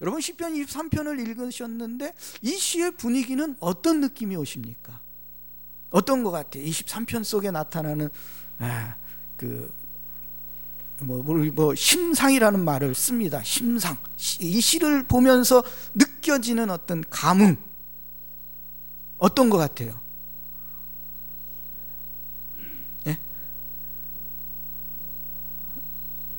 여러분 0.00 0.20
시편 0.20 0.54
23편을 0.54 1.20
읽으셨는데 1.20 2.12
이 2.42 2.50
시의 2.50 2.92
분위기는 2.92 3.56
어떤 3.60 4.00
느낌이 4.00 4.36
오십니까? 4.36 5.00
어떤 5.90 6.22
것 6.22 6.30
같아요? 6.30 6.64
23편 6.64 7.24
속에 7.24 7.50
나타나는 7.50 8.10
아, 8.58 8.96
그 9.36 9.72
뭐, 11.00 11.22
뭐 11.22 11.74
심상이라는 11.74 12.64
말을 12.64 12.94
씁니다. 12.94 13.42
심상. 13.42 13.96
이 14.40 14.60
시를 14.60 15.02
보면서 15.02 15.62
느껴지는 15.94 16.70
어떤 16.70 17.04
감흥 17.10 17.56
어떤 19.18 19.50
것 19.50 19.58
같아요? 19.58 20.00
예? 23.06 23.18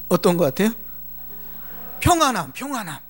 어떤 0.10 0.38
것 0.38 0.46
같아요? 0.46 0.72
평안함, 2.00 2.54
평안함. 2.54 3.07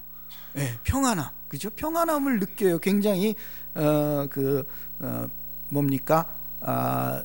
예, 0.58 0.80
평안함. 0.84 1.30
그죠? 1.48 1.70
평안함을 1.70 2.40
느껴요. 2.40 2.80
굉장히 2.80 3.36
어 3.76 4.28
그 4.30 4.66
어, 5.00 5.28
뭡니까? 5.70 6.28
아 6.62 7.24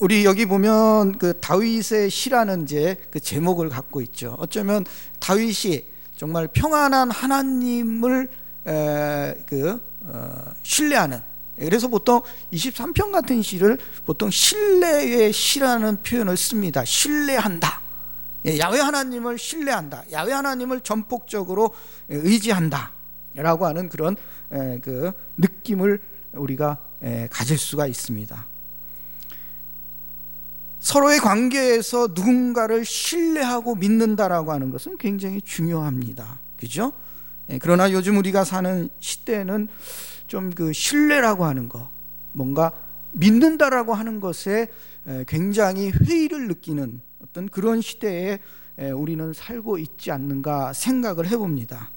우리 0.00 0.24
여기 0.24 0.44
보면 0.46 1.18
그 1.18 1.38
다윗의 1.40 2.10
시라는 2.10 2.64
이제 2.64 2.96
그 3.10 3.20
제목을 3.20 3.68
갖고 3.68 4.00
있죠. 4.02 4.36
어쩌면 4.38 4.84
다윗이 5.20 5.84
정말 6.16 6.48
평안한 6.48 7.10
하나님을 7.10 8.28
에, 8.66 9.34
그 9.46 9.80
어, 10.02 10.44
신뢰하는 10.62 11.20
그래서 11.58 11.88
보통 11.88 12.20
23편 12.52 13.12
같은 13.12 13.40
시를 13.40 13.78
보통 14.04 14.30
신뢰의 14.30 15.32
시라는 15.32 16.02
표현을 16.02 16.36
씁니다. 16.36 16.84
신뢰한다. 16.84 17.85
예, 18.46 18.58
야외 18.58 18.80
하나님을 18.80 19.38
신뢰한다. 19.38 20.04
야외 20.12 20.32
하나님을 20.32 20.80
전폭적으로 20.80 21.74
의지한다. 22.08 22.92
라고 23.34 23.66
하는 23.66 23.88
그런 23.88 24.16
그 24.80 25.12
느낌을 25.36 26.00
우리가 26.32 26.78
가질 27.30 27.58
수가 27.58 27.86
있습니다. 27.86 28.46
서로의 30.80 31.18
관계에서 31.18 32.08
누군가를 32.14 32.84
신뢰하고 32.84 33.74
믿는다라고 33.74 34.52
하는 34.52 34.70
것은 34.70 34.96
굉장히 34.98 35.42
중요합니다. 35.42 36.40
그죠? 36.56 36.92
예, 37.50 37.58
그러나 37.58 37.90
요즘 37.92 38.16
우리가 38.16 38.44
사는 38.44 38.88
시대는 39.00 39.68
좀 40.26 40.50
그 40.54 40.72
신뢰라고 40.72 41.44
하는 41.44 41.68
거, 41.68 41.88
뭔가 42.32 42.72
믿는다라고 43.12 43.94
하는 43.94 44.18
것에 44.18 44.68
굉장히 45.28 45.90
회의를 45.90 46.48
느끼는 46.48 47.00
어떤 47.30 47.48
그런 47.48 47.80
시대에 47.80 48.38
우리는 48.94 49.32
살고 49.32 49.78
있지 49.78 50.10
않는가 50.10 50.72
생각을 50.72 51.28
해봅니다. 51.28 51.90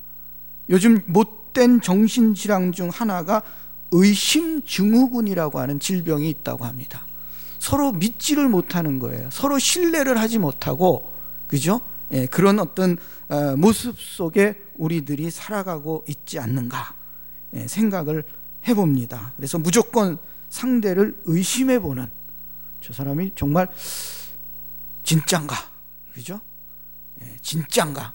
요즘 0.69 1.01
못된 1.07 1.81
정신질환 1.81 2.71
중 2.71 2.89
하나가 2.89 3.41
의심증후군이라고 3.91 5.59
하는 5.59 5.79
질병이 5.79 6.29
있다고 6.29 6.65
합니다. 6.65 7.05
서로 7.57 7.91
믿지를 7.91 8.47
못하는 8.47 8.99
거예요. 8.99 9.29
서로 9.31 9.59
신뢰를 9.59 10.17
하지 10.17 10.39
못하고, 10.39 11.11
그죠? 11.47 11.81
예, 12.11 12.25
그런 12.25 12.59
어떤 12.59 12.97
어, 13.27 13.55
모습 13.55 13.99
속에 13.99 14.55
우리들이 14.75 15.29
살아가고 15.29 16.05
있지 16.07 16.39
않는가 16.39 16.95
예, 17.53 17.67
생각을 17.67 18.23
해봅니다. 18.67 19.33
그래서 19.35 19.59
무조건 19.59 20.17
상대를 20.49 21.21
의심해보는 21.25 22.07
저 22.81 22.93
사람이 22.93 23.33
정말 23.35 23.67
진짠가, 25.03 25.55
그죠? 26.13 26.41
예, 27.21 27.37
진짠가. 27.41 28.13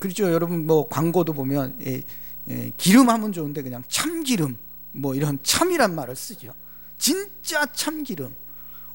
그렇죠, 0.00 0.32
여러분 0.32 0.66
뭐 0.66 0.88
광고도 0.88 1.32
보면 1.32 1.78
예, 1.86 2.02
예, 2.48 2.72
기름 2.76 3.10
하면 3.10 3.32
좋은데 3.32 3.62
그냥 3.62 3.82
참기름 3.88 4.56
뭐 4.92 5.14
이런 5.14 5.38
참이란 5.42 5.94
말을 5.94 6.16
쓰죠. 6.16 6.54
진짜 6.98 7.66
참기름 7.66 8.34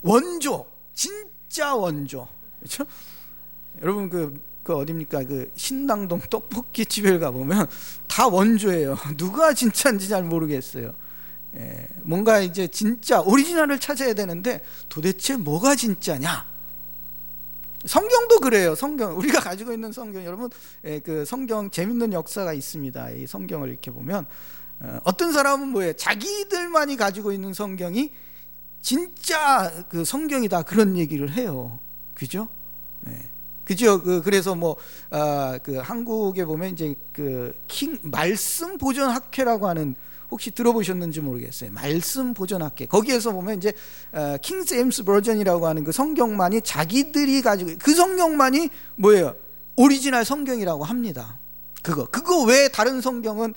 원조 0.02 0.66
진짜 0.94 1.76
원조 1.76 2.28
그렇죠? 2.60 2.86
여러분 3.82 4.10
그, 4.10 4.42
그 4.64 4.76
어딥니까 4.76 5.24
그 5.24 5.52
신당동 5.56 6.20
떡볶이 6.30 6.86
집에 6.86 7.20
가 7.20 7.32
보면 7.32 7.68
다 8.08 8.28
원조예요 8.28 8.98
누가 9.18 9.54
진짜인지 9.54 10.08
잘 10.08 10.24
모르겠어요 10.24 10.88
예, 10.88 10.94
뭔가 12.04 12.40
이제 12.40 12.68
진짜 12.68 13.22
오리지널을 13.22 13.80
찾아야 13.80 14.14
되는데 14.14 14.64
도대체 14.88 15.36
뭐가 15.36 15.76
진짜냐 15.76 16.46
성경도 17.86 18.40
그래요 18.40 18.76
성경 18.76 19.18
우리가 19.18 19.40
가지고 19.40 19.74
있는 19.74 19.92
성경 19.92 20.26
여러분 20.26 20.50
예, 20.84 21.00
그 21.00 21.26
성경 21.26 21.70
재밌는 21.70 22.14
역사가 22.14 22.54
있습니다 22.54 23.12
이 23.12 23.26
성경을 23.26 23.70
이렇게 23.70 23.90
보면 23.90 24.26
어, 24.82 25.00
어떤 25.04 25.32
사람은 25.34 25.70
뭐예요? 25.70 25.94
자기들만이 25.94 26.96
가지고 26.98 27.32
있는 27.32 27.54
성경이 27.54 28.12
진짜 28.82 29.86
그 29.90 30.06
성경이다 30.06 30.64
그런 30.64 30.98
얘기를 30.98 31.32
해요. 31.34 31.80
그죠? 32.14 32.48
네. 33.02 33.30
그죠? 33.66 34.02
그 34.02 34.22
그래서 34.24 34.56
뭐그 34.56 34.82
아, 35.12 35.60
그 35.62 35.76
한국에 35.78 36.46
보면 36.46 36.74
이제 36.74 36.96
그 37.12 37.54
King 37.68 38.00
말씀 38.04 38.78
보존 38.78 39.10
학회라고 39.10 39.68
하는 39.68 39.96
혹시 40.32 40.52
들어보셨는지 40.52 41.22
모르겠어요. 41.22 41.72
말씀 41.72 42.34
보존 42.34 42.62
학회. 42.62 42.86
거기에서 42.86 43.32
보면 43.32 43.58
이제 43.58 43.74
어, 44.12 44.38
King 44.42 44.64
James 44.64 45.04
Version이라고 45.04 45.66
하는 45.68 45.84
그 45.84 45.92
성경만이 45.92 46.62
자기들이 46.62 47.42
가지고 47.42 47.72
그 47.80 47.94
성경만이 47.94 48.70
뭐예요? 48.96 49.36
오리지널 49.76 50.26
성경이라고 50.26 50.84
합니다. 50.84 51.40
그거 51.82 52.06
그거 52.06 52.44
왜 52.44 52.68
다른 52.68 53.02
성경은 53.02 53.54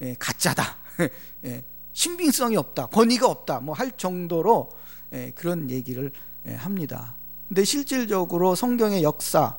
예, 0.00 0.14
가짜다. 0.18 0.78
예, 1.44 1.64
신빙성이 1.92 2.56
없다. 2.56 2.86
권위가 2.86 3.26
없다. 3.26 3.60
뭐 3.60 3.74
할 3.74 3.90
정도로 3.96 4.70
예, 5.12 5.32
그런 5.34 5.68
얘기를 5.70 6.12
합니다. 6.56 7.16
근데 7.48 7.64
실질적으로 7.64 8.54
성경의 8.54 9.02
역사, 9.02 9.56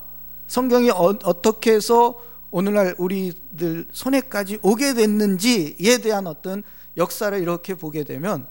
성경이 0.47 0.89
어, 0.91 1.17
떻게 1.41 1.73
해서 1.73 2.17
오늘날 2.51 2.95
우리들 2.97 3.87
손에까지 3.91 4.59
오게 4.61 4.93
됐는지에 4.93 5.99
대한 5.99 6.27
어떤 6.27 6.63
역사를 6.97 7.37
이렇게 7.39 7.75
보게 7.75 8.03
되면 8.03 8.47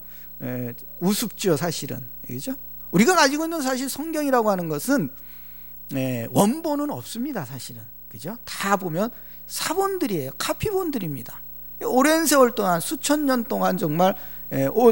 우습죠, 0.99 1.57
사실은. 1.57 2.07
그죠? 2.25 2.53
우리가 2.91 3.15
가지고 3.15 3.43
있는 3.45 3.61
사실 3.61 3.89
성경이라고 3.89 4.49
하는 4.49 4.69
것은 4.69 5.09
원본은 6.29 6.89
없습니다, 6.91 7.45
사실은. 7.45 7.81
그죠? 8.07 8.37
다 8.45 8.77
보면 8.77 9.11
사본들이에요. 9.47 10.31
카피본들입니다. 10.37 11.41
오랜 11.85 12.25
세월 12.25 12.53
동안 12.55 12.79
수천 12.79 13.25
년 13.25 13.43
동안 13.43 13.77
정말 13.77 14.15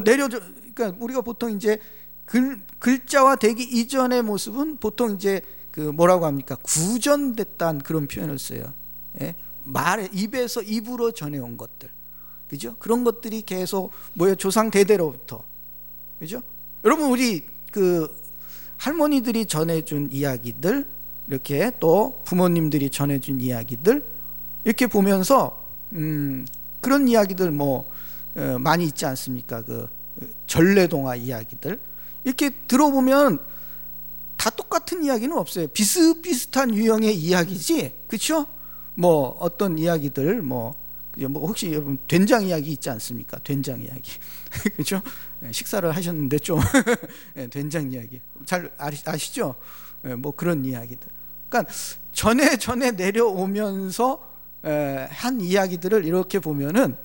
내려져 0.03 0.39
그러니까 0.73 1.03
우리가 1.03 1.21
보통 1.21 1.51
이제 1.55 1.79
글, 2.25 2.61
글자화 2.79 3.37
되기 3.37 3.63
이전의 3.63 4.21
모습은 4.21 4.77
보통 4.77 5.15
이제 5.15 5.41
그 5.71 5.79
뭐라고 5.79 6.25
합니까 6.25 6.55
구전됐다는 6.61 7.81
그런 7.81 8.07
표현을 8.07 8.37
써요. 8.37 8.73
예? 9.21 9.35
말 9.63 10.09
입에서 10.13 10.61
입으로 10.61 11.11
전해온 11.11 11.57
것들, 11.57 11.89
그죠? 12.47 12.75
그런 12.79 13.03
것들이 13.03 13.41
계속 13.41 13.91
뭐야 14.13 14.35
조상 14.35 14.71
대대로부터, 14.71 15.43
그죠? 16.19 16.41
여러분 16.83 17.09
우리 17.09 17.45
그 17.71 18.15
할머니들이 18.77 19.45
전해준 19.45 20.09
이야기들 20.11 20.87
이렇게 21.27 21.71
또 21.79 22.21
부모님들이 22.25 22.89
전해준 22.89 23.41
이야기들 23.41 24.03
이렇게 24.63 24.87
보면서 24.87 25.67
음, 25.93 26.45
그런 26.81 27.07
이야기들 27.07 27.51
뭐 27.51 27.89
어, 28.35 28.57
많이 28.59 28.85
있지 28.85 29.05
않습니까? 29.05 29.63
그 29.63 29.89
전래동화 30.45 31.15
이야기들 31.15 31.79
이렇게 32.23 32.49
들어보면 32.49 33.39
다 34.37 34.49
똑같은 34.51 35.03
이야기는 35.03 35.35
없어요. 35.35 35.67
비슷비슷한 35.67 36.73
유형의 36.75 37.15
이야기지, 37.15 37.95
그렇죠? 38.07 38.45
뭐 38.97 39.37
어떤 39.39 39.77
이야기들 39.77 40.41
뭐, 40.41 40.75
뭐 41.29 41.47
혹시 41.47 41.71
여러분 41.71 41.99
된장 42.07 42.43
이야기 42.43 42.71
있지 42.71 42.89
않습니까? 42.89 43.37
된장 43.43 43.79
이야기, 43.79 44.11
그렇죠? 44.73 45.01
식사를 45.51 45.95
하셨는데 45.95 46.39
좀 46.39 46.59
예, 47.37 47.47
된장 47.47 47.91
이야기 47.91 48.19
잘 48.45 48.71
아시죠? 48.77 49.55
예, 50.05 50.15
뭐 50.15 50.31
그런 50.35 50.65
이야기들. 50.65 51.07
그러니까 51.47 51.71
전에 52.11 52.57
전에 52.57 52.91
내려오면서 52.91 54.27
한 55.09 55.39
이야기들을 55.39 56.03
이렇게 56.03 56.39
보면은 56.39 56.97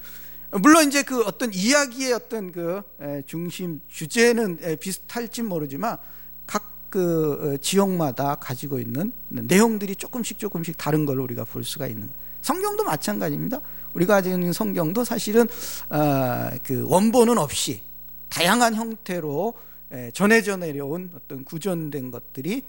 물론 0.50 0.88
이제 0.88 1.02
그 1.02 1.22
어떤 1.25 1.52
이야기의 1.52 2.12
어떤 2.14 2.50
그 2.50 2.82
중심 3.26 3.82
주제는 3.88 4.78
비슷할지 4.81 5.43
모르지만 5.43 5.99
각 6.46 6.72
그 6.93 7.56
지역마다 7.62 8.35
가지고 8.35 8.79
있는 8.79 9.15
내용들이 9.31 9.97
조금씩 9.97 10.39
조금씩 10.39 10.77
다른 10.77 11.06
걸 11.06 11.21
우리가 11.21 11.44
볼 11.44 11.65
수가 11.65 11.87
있는. 11.87 12.11
성경도 12.43 12.85
마찬가지입니다. 12.85 13.62
우리가 13.94 14.17
가지고 14.17 14.35
있는 14.35 14.53
성경도 14.53 15.03
사실은 15.03 15.49
아, 15.89 16.50
그 16.62 16.85
원본은 16.87 17.39
없이 17.39 17.81
다양한 18.29 18.75
형태로 18.75 19.55
전해져 20.12 20.59
내려온 20.59 21.12
어떤 21.17 21.44
구전된 21.44 22.11
것들이 22.11 22.67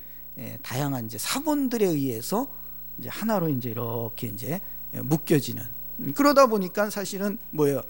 다양한 0.62 1.08
이제 1.08 1.18
사본들에 1.18 1.86
의해서 1.86 2.48
이제 3.00 3.10
하나로 3.10 3.50
이제 3.50 3.72
이렇게 3.72 4.28
이제 4.28 4.62
묶여지는 4.94 5.64
그러다 6.16 6.48
보니까 6.48 6.90
사실은 6.90 7.38
뭐예요? 7.50 7.82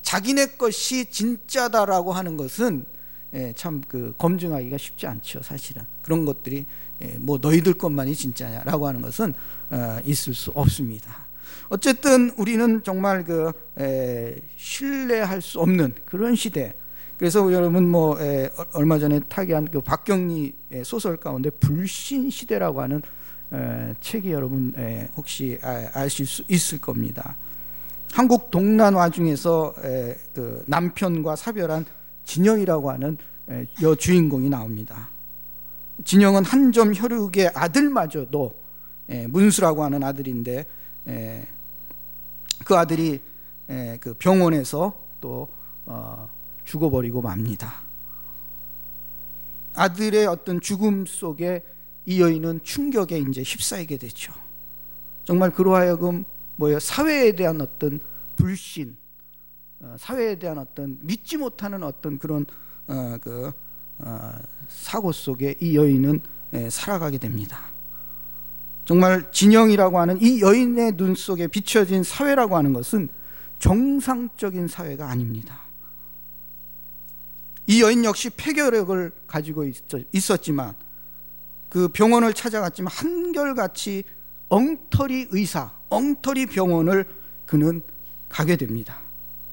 자기네 0.00 0.56
것이 0.56 1.10
진짜다라고 1.10 2.14
하는 2.14 2.38
것은 2.38 2.86
예, 2.86 3.01
참 3.56 3.80
그 3.88 4.14
검증하기가 4.18 4.76
쉽지 4.76 5.06
않죠, 5.06 5.42
사실은. 5.42 5.82
그런 6.02 6.24
것들이 6.24 6.66
예, 7.02 7.16
뭐 7.18 7.38
너희들 7.40 7.74
것만이 7.74 8.14
진짜냐라고 8.14 8.86
하는 8.86 9.02
것은 9.02 9.34
어, 9.70 9.98
있을 10.04 10.34
수 10.34 10.50
없습니다. 10.52 11.26
어쨌든 11.68 12.30
우리는 12.36 12.82
정말 12.82 13.24
그 13.24 13.50
신뢰할 14.56 15.40
수 15.40 15.60
없는 15.60 15.94
그런 16.04 16.34
시대. 16.34 16.74
그래서 17.16 17.50
여러분 17.52 17.88
뭐 17.88 18.18
얼마 18.72 18.98
전에 18.98 19.20
타기한 19.20 19.66
그 19.70 19.80
박경리 19.80 20.54
소설 20.84 21.16
가운데 21.16 21.50
불신 21.50 22.28
시대라고 22.30 22.82
하는 22.82 23.00
책이 24.00 24.32
여러분 24.32 24.74
혹시 25.16 25.58
아, 25.62 25.88
아실 25.94 26.26
수 26.26 26.44
있을 26.48 26.78
겁니다. 26.78 27.36
한국 28.12 28.50
동란화 28.50 29.08
중에서 29.08 29.74
그 30.34 30.62
남편과 30.66 31.36
사별한 31.36 31.86
진영이라고 32.24 32.90
하는 32.90 33.18
여 33.82 33.94
주인공이 33.94 34.48
나옵니다. 34.48 35.10
진영은 36.04 36.44
한점 36.44 36.94
혈육의 36.94 37.52
아들마저도 37.54 38.54
문수라고 39.28 39.84
하는 39.84 40.02
아들인데 40.02 40.66
그 42.64 42.76
아들이 42.76 43.20
그 44.00 44.14
병원에서 44.18 44.98
또 45.20 45.48
어, 45.86 46.28
죽어버리고 46.64 47.22
맙니다. 47.22 47.82
아들의 49.74 50.26
어떤 50.26 50.60
죽음 50.60 51.06
속에 51.06 51.62
이 52.04 52.20
여인은 52.20 52.60
충격에 52.62 53.18
이제 53.18 53.42
휩싸이게 53.42 53.96
되죠. 53.96 54.32
정말 55.24 55.50
그로하여금 55.50 56.24
뭐요 56.56 56.78
사회에 56.78 57.32
대한 57.32 57.60
어떤 57.60 58.00
불신, 58.36 58.96
어, 58.96 59.01
사회에 59.98 60.38
대한 60.38 60.58
어떤 60.58 60.98
믿지 61.00 61.36
못하는 61.36 61.82
어떤 61.82 62.18
그런 62.18 62.46
어, 62.86 63.16
그 63.20 63.52
어, 63.98 64.32
사고 64.68 65.12
속에 65.12 65.56
이 65.60 65.76
여인은 65.76 66.20
예, 66.54 66.70
살아가게 66.70 67.18
됩니다. 67.18 67.58
정말 68.84 69.30
진영이라고 69.32 69.98
하는 69.98 70.20
이 70.20 70.40
여인의 70.42 70.96
눈 70.96 71.14
속에 71.14 71.46
비춰진 71.46 72.02
사회라고 72.02 72.56
하는 72.56 72.72
것은 72.72 73.08
정상적인 73.58 74.68
사회가 74.68 75.08
아닙니다. 75.08 75.60
이 77.66 77.80
여인 77.80 78.04
역시 78.04 78.28
폐결핵을 78.30 79.12
가지고 79.26 79.64
있었지만 80.12 80.74
그 81.68 81.88
병원을 81.88 82.34
찾아갔지만 82.34 82.92
한결같이 82.92 84.04
엉터리 84.48 85.28
의사, 85.30 85.72
엉터리 85.88 86.46
병원을 86.46 87.06
그는 87.46 87.82
가게 88.28 88.56
됩니다. 88.56 89.01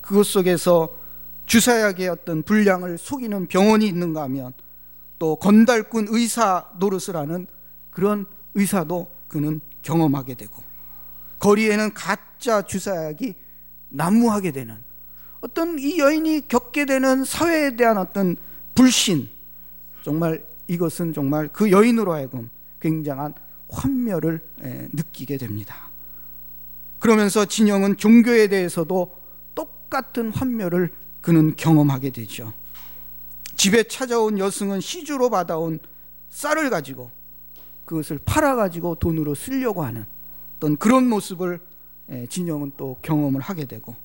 그것 0.09 0.25
속에서 0.25 0.97
주사약의 1.45 2.09
어떤 2.09 2.41
분량을 2.41 2.97
속이는 2.97 3.45
병원이 3.45 3.85
있는가 3.85 4.23
하면 4.23 4.53
또 5.19 5.35
건달꾼 5.35 6.07
의사 6.09 6.67
노릇을 6.79 7.15
하는 7.15 7.45
그런 7.91 8.25
의사도 8.55 9.11
그는 9.27 9.61
경험하게 9.83 10.33
되고 10.33 10.63
거리에는 11.37 11.93
가짜 11.93 12.63
주사약이 12.63 13.35
난무하게 13.89 14.51
되는 14.51 14.77
어떤 15.41 15.77
이 15.77 15.99
여인이 15.99 16.47
겪게 16.47 16.85
되는 16.85 17.23
사회에 17.23 17.75
대한 17.75 17.99
어떤 17.99 18.35
불신 18.73 19.29
정말 20.01 20.43
이것은 20.67 21.13
정말 21.13 21.49
그 21.49 21.69
여인으로 21.69 22.13
하여금 22.13 22.49
굉장한 22.81 23.35
환멸을 23.69 24.41
느끼게 24.91 25.37
됩니다. 25.37 25.91
그러면서 26.97 27.45
진영은 27.45 27.97
종교에 27.97 28.47
대해서도 28.47 29.18
똑같은 29.89 30.31
환멸을 30.31 30.93
그는 31.21 31.55
경험하게 31.55 32.11
되죠. 32.11 32.53
집에 33.55 33.83
찾아온 33.83 34.37
여승은 34.37 34.79
시주로 34.79 35.29
받아온 35.29 35.79
쌀을 36.29 36.69
가지고 36.69 37.11
그것을 37.85 38.19
팔아 38.23 38.55
가지고 38.55 38.95
돈으로 38.95 39.35
쓰려고 39.35 39.83
하는 39.83 40.05
어떤 40.55 40.77
그런 40.77 41.09
모습을 41.09 41.59
진영은 42.29 42.73
또 42.77 42.97
경험을 43.01 43.41
하게 43.41 43.65
되고 43.65 43.95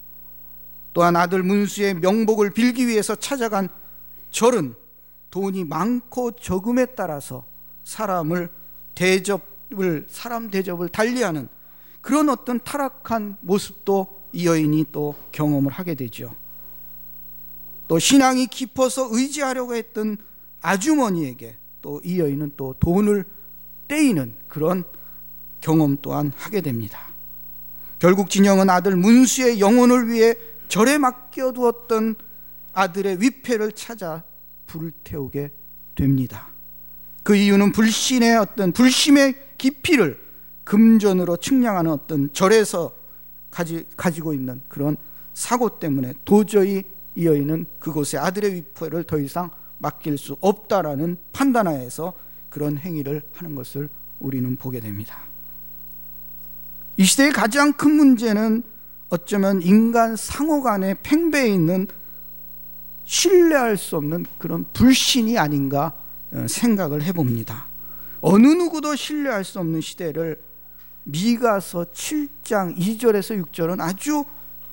또한 0.93 1.17
아들 1.17 1.43
문수의 1.43 1.95
명복을 1.95 2.51
빌기 2.51 2.87
위해서 2.89 3.15
찾아간 3.15 3.69
절은 4.31 4.75
돈이 5.31 5.65
많고 5.65 6.33
적음에 6.33 6.87
따라서 6.87 7.45
사람을 7.85 8.51
대접을 8.95 10.07
사람 10.09 10.51
대접을 10.51 10.89
달리하는 10.89 11.49
그런 12.01 12.29
어떤 12.29 12.61
타락한 12.61 13.37
모습도 13.41 14.24
이 14.35 14.47
여인이 14.47 14.87
또 14.91 15.15
경험을 15.31 15.71
하게 15.71 15.95
되죠. 15.95 16.35
또 17.87 17.99
신앙이 17.99 18.49
깊어서 18.49 19.09
의지하려고 19.13 19.75
했던 19.75 20.19
아주머니에게 20.61 21.57
또 21.81 22.01
이 22.03 22.19
여인은 22.19 22.55
또 22.57 22.75
돈을 22.81 23.25
떼이는 23.87 24.37
그런 24.49 24.85
경험 25.61 25.99
또한 26.03 26.33
하게 26.37 26.61
됩니다. 26.63 26.99
결국 27.99 28.29
진영은 28.29 28.69
아들 28.69 28.97
문수의 28.97 29.61
영혼을 29.61 30.09
위해 30.09 30.35
절에 30.69 30.99
맡겨두었던 30.99 32.17
아들의 32.73 33.21
위패를 33.21 33.73
찾아 33.73 34.25
불을 34.67 34.93
태우게 35.05 35.53
됩니다. 35.95 36.49
그 37.23 37.37
이유는 37.37 37.73
불신의 37.73 38.37
어떤 38.37 38.73
불심의 38.73 39.35
깊이를 39.59 40.21
금전으로 40.65 41.37
측량하는 41.37 41.91
어떤 41.91 42.33
절에서 42.33 43.04
가지, 43.55 43.87
가지고 43.97 44.35
있는 44.35 44.61
그런 44.69 44.97
사고 45.33 45.79
때문에 45.79 46.13
도저히 46.25 46.83
이 47.15 47.27
여인은 47.27 47.67
그곳에 47.79 48.19
아들의 48.19 48.53
위패를 48.53 49.05
더 49.05 49.21
이상 49.21 49.51
맡길 49.79 50.19
수 50.19 50.37
없다라는 50.41 51.17
판단하에서 51.33 52.15
그런 52.49 52.77
행위를 52.77 53.23
하는 53.33 53.55
것을 53.55 53.89
우리는 54.19 54.57
보게 54.57 54.81
됩니다. 54.81 55.21
이 56.97 57.05
시대의 57.05 57.33
가장 57.33 57.73
큰 57.73 57.93
문제는 57.93 58.65
어쩌면 59.09 59.63
인간 59.63 60.17
상호 60.17 60.61
간의 60.61 60.97
팽배해 61.05 61.49
있는 61.49 61.87
신뢰할 63.05 63.77
수 63.77 63.97
없는 63.97 64.27
그런 64.39 64.65
불신이 64.73 65.39
아닌가 65.39 65.93
어, 66.33 66.47
생각을 66.49 67.05
해봅니다. 67.05 67.67
어느 68.21 68.47
누구도 68.49 68.97
신뢰할 68.97 69.45
수 69.45 69.61
없는 69.61 69.81
시대를 69.81 70.41
미가서 71.05 71.87
7장 71.93 72.77
2절에서 72.77 73.45
6절은 73.47 73.81
아주 73.81 74.25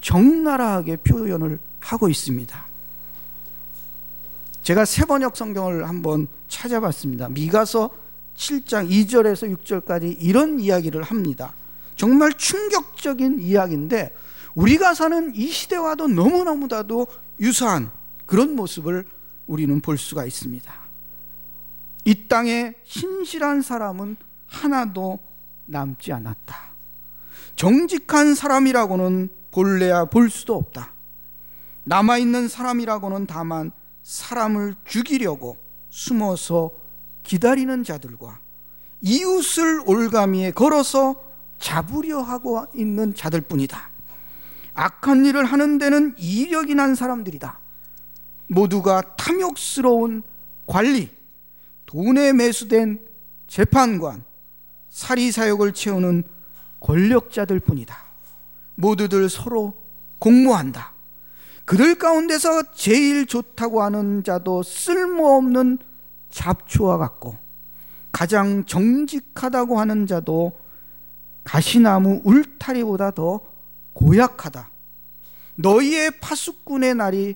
적나라하게 0.01 0.97
표현을 0.97 1.59
하고 1.79 2.09
있습니다. 2.09 2.65
제가 4.63 4.85
세 4.85 5.05
번역 5.05 5.35
성경을 5.35 5.87
한번 5.87 6.27
찾아봤습니다. 6.47 7.29
미가서 7.29 7.89
7장 8.35 8.89
2절에서 8.89 9.55
6절까지 9.57 10.17
이런 10.19 10.59
이야기를 10.59 11.03
합니다. 11.03 11.53
정말 11.95 12.33
충격적인 12.33 13.39
이야기인데 13.39 14.13
우리가 14.55 14.93
사는 14.93 15.33
이 15.35 15.47
시대와도 15.47 16.07
너무너무나도 16.07 17.07
유사한 17.39 17.91
그런 18.25 18.55
모습을 18.55 19.05
우리는 19.47 19.81
볼 19.81 19.97
수가 19.97 20.25
있습니다. 20.25 20.73
이 22.05 22.27
땅에 22.27 22.73
신실한 22.83 23.61
사람은 23.61 24.15
하나도 24.47 25.19
남지 25.71 26.13
않았다. 26.13 26.55
정직한 27.55 28.35
사람이라고는 28.35 29.29
볼래야 29.51 30.05
볼 30.05 30.29
수도 30.29 30.55
없다. 30.55 30.93
남아있는 31.83 32.47
사람이라고는 32.47 33.25
다만 33.25 33.71
사람을 34.03 34.75
죽이려고 34.85 35.57
숨어서 35.89 36.71
기다리는 37.23 37.83
자들과 37.83 38.39
이웃을 39.01 39.81
올가미에 39.85 40.51
걸어서 40.51 41.15
잡으려 41.59 42.21
하고 42.21 42.65
있는 42.75 43.13
자들 43.15 43.41
뿐이다. 43.41 43.89
악한 44.73 45.25
일을 45.25 45.45
하는 45.45 45.77
데는 45.77 46.15
이력이 46.17 46.75
난 46.75 46.95
사람들이다. 46.95 47.59
모두가 48.47 49.15
탐욕스러운 49.15 50.23
관리, 50.65 51.09
돈에 51.85 52.33
매수된 52.33 53.05
재판관, 53.47 54.23
사리 54.91 55.31
사욕을 55.31 55.71
채우는 55.71 56.23
권력자들 56.81 57.61
뿐이다. 57.61 57.97
모두들 58.75 59.29
서로 59.29 59.73
공모한다. 60.19 60.93
그들 61.65 61.95
가운데서 61.95 62.73
제일 62.73 63.25
좋다고 63.25 63.81
하는 63.81 64.23
자도 64.23 64.63
쓸모없는 64.63 65.79
잡초와 66.29 66.97
같고 66.97 67.37
가장 68.11 68.65
정직하다고 68.65 69.79
하는 69.79 70.05
자도 70.05 70.59
가시나무 71.45 72.21
울타리보다 72.25 73.11
더 73.11 73.39
고약하다. 73.93 74.69
너희의 75.55 76.19
파수꾼의 76.19 76.95
날이 76.95 77.35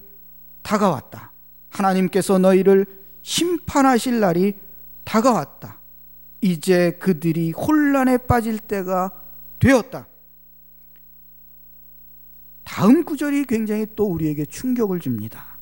다가왔다. 0.61 1.31
하나님께서 1.69 2.37
너희를 2.37 2.85
심판하실 3.21 4.19
날이 4.19 4.55
다가왔다. 5.05 5.79
이제 6.41 6.91
그들이 6.99 7.51
혼란에 7.51 8.17
빠질 8.17 8.59
때가 8.59 9.11
되었다. 9.59 10.07
다음 12.63 13.03
구절이 13.03 13.45
굉장히 13.45 13.87
또 13.95 14.05
우리에게 14.05 14.45
충격을 14.45 14.99
줍니다. 14.99 15.57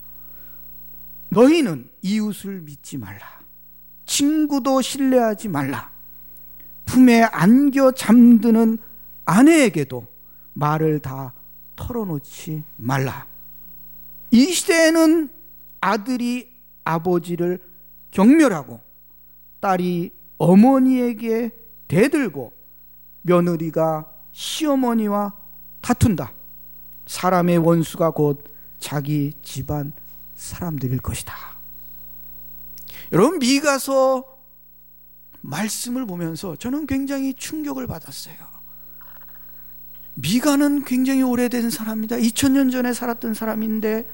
너희는 1.30 1.90
이웃을 2.02 2.62
믿지 2.62 2.98
말라. 2.98 3.42
친구도 4.06 4.82
신뢰하지 4.82 5.48
말라. 5.50 5.92
품에 6.86 7.24
안겨 7.24 7.92
잠드는 7.92 8.78
아내에게도 9.26 10.06
말을 10.54 11.00
다 11.00 11.34
털어놓지 11.76 12.64
말라. 12.78 13.28
이 14.32 14.46
시대에는 14.52 15.30
아들이 15.82 16.52
아버지를 16.84 17.60
경멸하고 18.12 18.80
딸이 19.60 20.12
어머니에게 20.38 21.52
대들고 21.88 22.54
며느리가 23.22 24.12
시어머니와 24.32 25.34
다툰다. 25.82 26.34
사람의 27.06 27.58
원수가 27.60 28.12
곧 28.12 28.44
자기 28.80 29.34
집안 29.44 29.94
사람들일 30.36 31.00
것이다. 31.00 31.34
여러분 33.12 33.40
미가서 33.40 34.26
말씀을 35.42 36.06
보면서 36.06 36.56
저는 36.56 36.88
굉장히 36.88 37.34
충격을 37.34 37.86
받았어요. 37.88 38.36
미가는 40.16 40.86
굉장히 40.86 41.22
오래된 41.22 41.70
사람이다. 41.70 42.18
2000년 42.18 42.72
전에 42.72 42.94
살았던 42.94 43.34
사람인데 43.34 44.10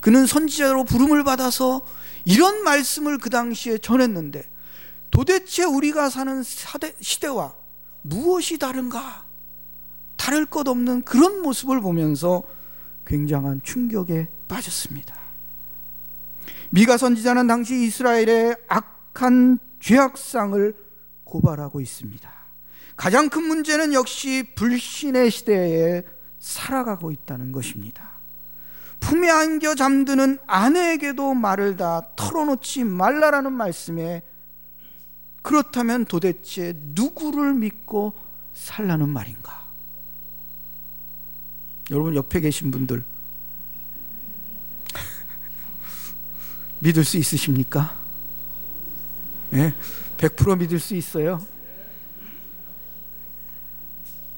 그는 0.00 0.26
선지자로 0.26 0.84
부름을 0.84 1.24
받아서 1.24 1.82
이런 2.24 2.62
말씀을 2.62 3.18
그 3.18 3.30
당시에 3.30 3.78
전했는데 3.78 4.42
도대체 5.14 5.62
우리가 5.62 6.10
사는 6.10 6.42
시대와 6.42 7.54
무엇이 8.02 8.58
다른가? 8.58 9.24
다를 10.16 10.44
것 10.44 10.66
없는 10.66 11.02
그런 11.02 11.40
모습을 11.40 11.80
보면서 11.80 12.42
굉장한 13.06 13.60
충격에 13.62 14.28
빠졌습니다. 14.48 15.14
미가 16.70 16.96
선지자는 16.96 17.46
당시 17.46 17.84
이스라엘의 17.84 18.56
악한 18.66 19.60
죄악상을 19.78 20.74
고발하고 21.22 21.80
있습니다. 21.80 22.32
가장 22.96 23.28
큰 23.28 23.44
문제는 23.44 23.92
역시 23.92 24.52
불신의 24.56 25.30
시대에 25.30 26.02
살아가고 26.40 27.12
있다는 27.12 27.52
것입니다. 27.52 28.10
품에 28.98 29.30
안겨 29.30 29.76
잠드는 29.76 30.38
아내에게도 30.48 31.34
말을 31.34 31.76
다 31.76 32.02
털어놓지 32.16 32.82
말라라는 32.82 33.52
말씀에 33.52 34.22
그렇다면 35.44 36.06
도대체 36.06 36.72
누구를 36.74 37.52
믿고 37.52 38.14
살라는 38.54 39.10
말인가? 39.10 39.62
여러분 41.90 42.16
옆에 42.16 42.40
계신 42.40 42.70
분들 42.70 43.04
믿을 46.80 47.04
수 47.04 47.18
있으십니까? 47.18 47.94
예? 49.52 49.74
100% 50.16 50.60
믿을 50.60 50.78
수 50.78 50.94
있어요? 50.94 51.46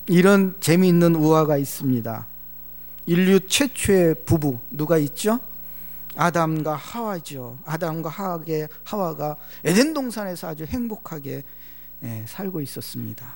이런 0.09 0.57
재미있는 0.59 1.15
우화가 1.15 1.57
있습니다. 1.57 2.27
인류 3.07 3.39
최초의 3.47 4.25
부부 4.25 4.59
누가 4.73 4.99
있죠? 4.99 5.39
아담과 6.17 6.75
하와죠. 6.75 7.59
아담과 7.65 8.09
하와게, 8.09 8.69
하와가 8.85 9.37
에덴 9.65 9.95
동산에서 9.95 10.49
아주 10.49 10.65
행복하게 10.65 11.43
예, 12.03 12.25
살고 12.29 12.61
있었습니다. 12.61 13.35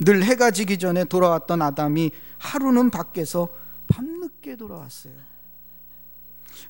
늘 0.00 0.24
해가 0.24 0.50
지기 0.50 0.78
전에 0.78 1.04
돌아왔던 1.04 1.62
아담이 1.62 2.10
하루는 2.38 2.90
밖에서 2.90 3.48
밤늦게 3.88 4.56
돌아왔어요. 4.56 5.14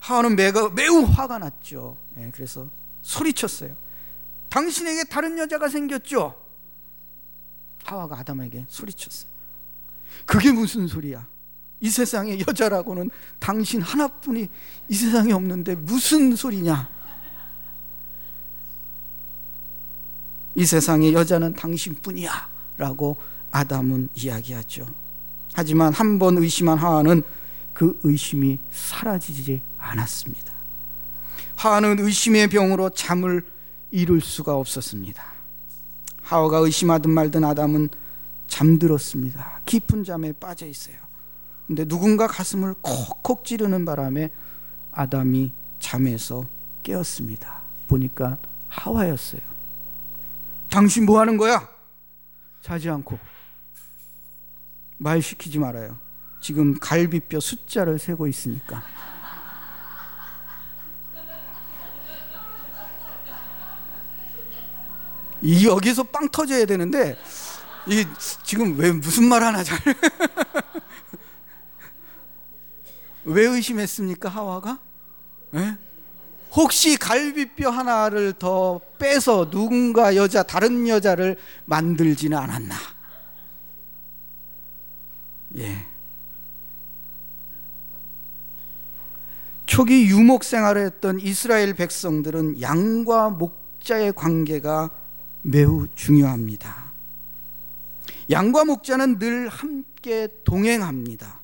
하와는 0.00 0.36
매가, 0.36 0.70
매우 0.70 1.02
화가 1.02 1.38
났죠. 1.38 1.96
예, 2.18 2.30
그래서 2.32 2.68
소리쳤어요. 3.02 3.76
당신에게 4.48 5.04
다른 5.04 5.38
여자가 5.38 5.68
생겼죠? 5.68 6.34
하와가 7.84 8.18
아담에게 8.18 8.66
소리쳤어요. 8.68 9.30
그게 10.26 10.52
무슨 10.52 10.86
소리야? 10.86 11.26
이 11.82 11.90
세상에 11.90 12.38
여자라고는 12.46 13.10
당신 13.40 13.82
하나뿐이 13.82 14.48
이 14.88 14.94
세상에 14.94 15.32
없는데 15.32 15.74
무슨 15.74 16.34
소리냐? 16.36 16.88
이 20.54 20.64
세상에 20.64 21.12
여자는 21.12 21.54
당신뿐이야 21.54 22.48
라고 22.78 23.16
아담은 23.50 24.08
이야기하죠. 24.14 24.86
하지만 25.54 25.92
한 25.92 26.18
번 26.20 26.38
의심한 26.38 26.78
하와는 26.78 27.22
그 27.72 27.98
의심이 28.04 28.58
사라지지 28.70 29.60
않았습니다. 29.76 30.52
하와는 31.56 31.98
의심의 31.98 32.48
병으로 32.48 32.90
잠을 32.90 33.44
이룰 33.90 34.20
수가 34.20 34.54
없었습니다. 34.54 35.22
하와가 36.22 36.58
의심하든 36.58 37.10
말든 37.10 37.42
아담은 37.44 37.88
잠들었습니다. 38.46 39.60
깊은 39.66 40.04
잠에 40.04 40.32
빠져 40.32 40.66
있어요. 40.66 41.01
근데 41.66 41.84
누군가 41.84 42.26
가슴을 42.26 42.74
콕콕 42.82 43.44
찌르는 43.44 43.84
바람에 43.84 44.30
아담이 44.90 45.52
잠에서 45.78 46.46
깨었습니다. 46.82 47.62
보니까 47.88 48.38
하와였어요. 48.68 49.40
당신 50.70 51.06
뭐 51.06 51.20
하는 51.20 51.36
거야? 51.36 51.68
자지 52.62 52.88
않고 52.88 53.18
말 54.98 55.20
시키지 55.20 55.58
말아요. 55.58 55.98
지금 56.40 56.78
갈비뼈 56.78 57.40
숫자를 57.40 57.98
세고 57.98 58.26
있으니까. 58.26 58.82
이 65.42 65.66
여기서 65.66 66.04
빵 66.04 66.28
터져야 66.28 66.64
되는데 66.66 67.16
이 67.86 68.06
지금 68.44 68.78
왜 68.78 68.92
무슨 68.92 69.24
말 69.28 69.42
하나 69.42 69.62
잘. 69.64 69.78
왜 73.24 73.46
의심했습니까 73.46 74.28
하와가? 74.28 74.78
네? 75.50 75.76
혹시 76.54 76.96
갈비뼈 76.96 77.70
하나를 77.70 78.34
더 78.38 78.80
빼서 78.98 79.50
누군가 79.50 80.16
여자 80.16 80.42
다른 80.42 80.86
여자를 80.86 81.36
만들지는 81.64 82.36
않았나? 82.36 82.74
예. 85.58 85.86
초기 89.66 90.06
유목 90.06 90.44
생활을 90.44 90.84
했던 90.84 91.18
이스라엘 91.20 91.72
백성들은 91.72 92.60
양과 92.60 93.30
목자의 93.30 94.12
관계가 94.12 94.90
매우 95.40 95.88
중요합니다. 95.94 96.92
양과 98.30 98.64
목자는 98.64 99.18
늘 99.18 99.48
함께 99.48 100.28
동행합니다. 100.44 101.41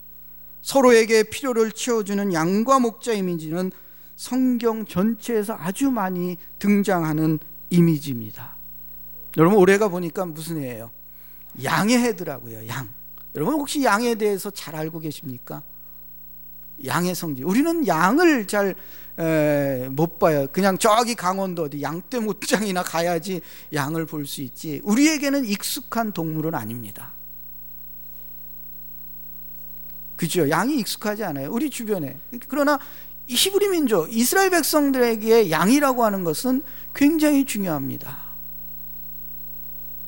서로에게 0.68 1.22
필요를 1.22 1.72
채워주는 1.72 2.34
양과 2.34 2.78
목자 2.78 3.14
이미지는 3.14 3.72
성경 4.16 4.84
전체에서 4.84 5.56
아주 5.58 5.90
많이 5.90 6.36
등장하는 6.58 7.38
이미지입니다. 7.70 8.54
여러분 9.38 9.58
올해가 9.58 9.88
보니까 9.88 10.26
무슨 10.26 10.60
해예요? 10.60 10.90
양의 11.62 11.96
해더라고요. 11.96 12.68
양. 12.68 12.86
여러분 13.34 13.54
혹시 13.54 13.82
양에 13.82 14.16
대해서 14.16 14.50
잘 14.50 14.76
알고 14.76 14.98
계십니까? 15.00 15.62
양의 16.84 17.14
성질. 17.14 17.46
우리는 17.46 17.86
양을 17.86 18.46
잘 18.46 18.74
못 19.90 20.20
봐요. 20.20 20.46
그냥 20.52 20.78
저기 20.78 21.16
강원도 21.16 21.64
어디 21.64 21.82
양떼 21.82 22.20
목장이나 22.20 22.84
가야지 22.84 23.40
양을 23.72 24.06
볼 24.06 24.26
수 24.26 24.42
있지. 24.42 24.80
우리에게는 24.84 25.44
익숙한 25.44 26.12
동물은 26.12 26.54
아닙니다. 26.54 27.14
그죠? 30.18 30.50
양이 30.50 30.78
익숙하지 30.80 31.22
않아요. 31.22 31.50
우리 31.52 31.70
주변에. 31.70 32.18
그러나 32.48 32.78
히브리 33.28 33.68
민족, 33.68 34.12
이스라엘 34.12 34.50
백성들에게 34.50 35.48
양이라고 35.48 36.04
하는 36.04 36.24
것은 36.24 36.62
굉장히 36.92 37.46
중요합니다. 37.46 38.18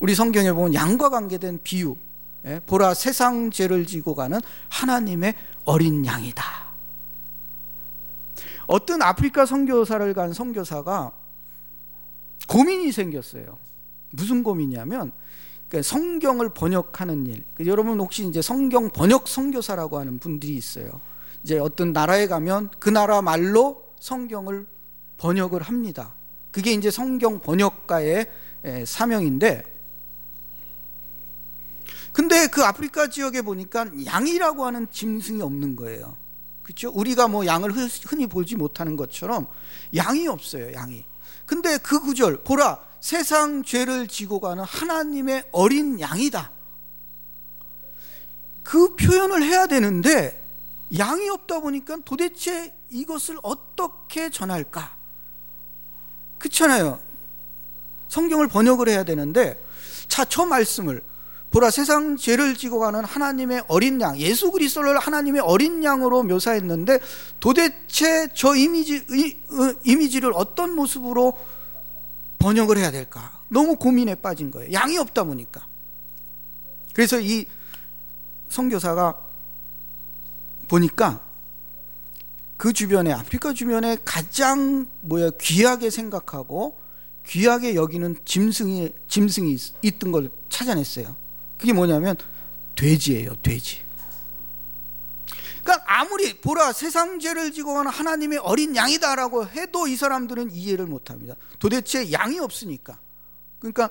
우리 0.01 0.17
성경에 0.17 0.53
보면 0.53 0.75
양과 0.75 1.11
관계된 1.11 1.61
비유, 1.63 1.97
예, 2.45 2.61
보라 2.67 2.95
세상 2.95 3.53
죄를 3.53 3.87
지고 3.87 4.17
가는 4.17 4.41
하나님의 4.69 5.35
어린 5.65 6.05
양이다. 6.05 6.43
어떤 8.67 9.03
아프리카 9.03 9.47
선교사를 9.47 10.13
간 10.15 10.33
선교사가 10.33 11.13
고민이 12.49 12.91
생겼어요. 12.91 13.59
무슨 14.11 14.43
고민이냐면 14.43 15.13
그러니까 15.71 15.89
성경을 15.89 16.49
번역하는 16.51 17.27
일. 17.29 17.45
그 17.55 17.65
여러분 17.67 17.99
혹시 18.01 18.27
이제 18.27 18.43
성경 18.43 18.91
번역 18.91 19.29
선교사라고 19.29 19.99
하는 19.99 20.19
분들이 20.19 20.57
있어요. 20.57 21.01
이제 21.45 21.59
어떤 21.59 21.93
나라에 21.93 22.27
가면 22.27 22.71
그 22.81 22.91
나라 22.91 23.23
말로 23.23 23.85
성경을 24.01 24.67
번역을 25.17 25.63
합니다. 25.63 26.15
그게 26.51 26.73
이제 26.73 26.91
성경 26.91 27.39
번역가의 27.39 28.27
사명인데 28.85 29.63
근데 32.13 32.49
그 32.49 32.65
아프리카 32.65 33.09
지역에 33.09 33.41
보니까 33.43 33.87
양이라고 34.05 34.67
하는 34.67 34.89
짐승이 34.91 35.41
없는 35.41 35.77
거예요. 35.77 36.17
그렇죠? 36.65 36.91
우리가 36.91 37.29
뭐 37.29 37.47
양을 37.47 37.71
흔히 37.73 38.27
보지 38.27 38.57
못하는 38.57 38.97
것처럼 38.97 39.47
양이 39.95 40.27
없어요. 40.27 40.73
양이. 40.75 41.05
근데 41.47 41.79
그 41.79 42.01
구절 42.01 42.43
보라 42.43 42.90
세상 43.01 43.63
죄를 43.63 44.09
지고 44.09 44.41
가는 44.41 44.63
하나님의 44.63 45.45
어린 45.53 45.99
양이다. 46.01 46.51
그 48.63 48.95
표현을 48.95 49.43
해야 49.43 49.67
되는데 49.67 50.41
양이 50.99 51.29
없다 51.29 51.61
보니까 51.61 51.99
도대체 52.05 52.75
이것을 52.91 53.39
어떻게 53.43 54.29
전할까? 54.31 54.97
그렇잖아요. 56.39 57.01
성경을 58.09 58.49
번역을 58.49 58.89
해야 58.89 59.05
되는데 59.05 59.61
자, 60.09 60.25
저 60.25 60.45
말씀을 60.45 61.01
보라 61.51 61.71
세상 61.71 62.17
죄를 62.17 62.55
지고 62.55 62.79
가는 62.79 63.05
하나님의 63.05 63.65
어린 63.69 64.01
양 64.01 64.19
예수 64.19 64.51
그리스도를 64.53 64.99
하나님의 64.99 65.41
어린 65.41 65.83
양으로 65.83 66.23
묘사했는데 66.23 67.01
도대체 67.41 68.29
저 68.35 68.55
이미지 68.55 68.99
어, 69.51 69.75
이미지를 69.85 70.33
어떤 70.35 70.77
모습으로 70.77 71.37
번역을 72.41 72.79
해야 72.79 72.91
될까? 72.91 73.41
너무 73.49 73.77
고민에 73.77 74.17
빠진 74.17 74.51
거예요. 74.51 74.73
양이 74.73 74.99
없다 74.99 75.25
보니까. 75.25 75.67
그래서 76.93 77.21
이 77.21 77.47
선교사가 78.49 79.17
보니까 80.67 81.25
그 82.57 82.73
주변에 82.73 83.13
아프리카 83.13 83.53
주변에 83.53 83.97
가장 84.05 84.89
뭐야 85.01 85.31
귀하게 85.41 85.91
생각하고 85.91 86.81
귀하게 87.27 87.75
여기는 87.75 88.17
짐승이 88.25 88.93
짐승이 89.07 89.57
있던 89.83 90.11
걸 90.11 90.31
찾아냈어요. 90.49 91.17
그게 91.59 91.73
뭐냐면 91.73 92.17
돼지예요, 92.75 93.37
돼지. 93.43 93.83
아무리 95.93 96.35
보라 96.35 96.73
세상 96.73 97.19
죄를 97.19 97.51
지고 97.51 97.75
가는 97.75 97.91
하나님의 97.91 98.39
어린 98.39 98.77
양이다라고 98.77 99.49
해도 99.49 99.89
이 99.89 99.97
사람들은 99.97 100.53
이해를 100.53 100.87
못 100.87 101.11
합니다. 101.11 101.35
도대체 101.59 102.13
양이 102.13 102.39
없으니까. 102.39 103.01
그러니까 103.59 103.91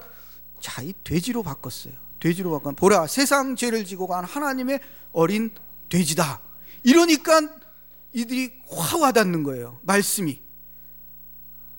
자, 0.61 0.81
이 0.81 0.93
돼지로 1.03 1.43
바꿨어요. 1.43 1.93
돼지로 2.21 2.51
바꾼 2.51 2.73
보라 2.75 3.05
세상 3.07 3.57
죄를 3.57 3.83
지고 3.83 4.07
간 4.07 4.23
하나님의 4.23 4.79
어린 5.11 5.51
돼지다. 5.89 6.39
이러니까 6.83 7.41
이들이 8.13 8.53
확 8.69 9.01
와닿는 9.01 9.43
거예요. 9.43 9.81
말씀이. 9.81 10.41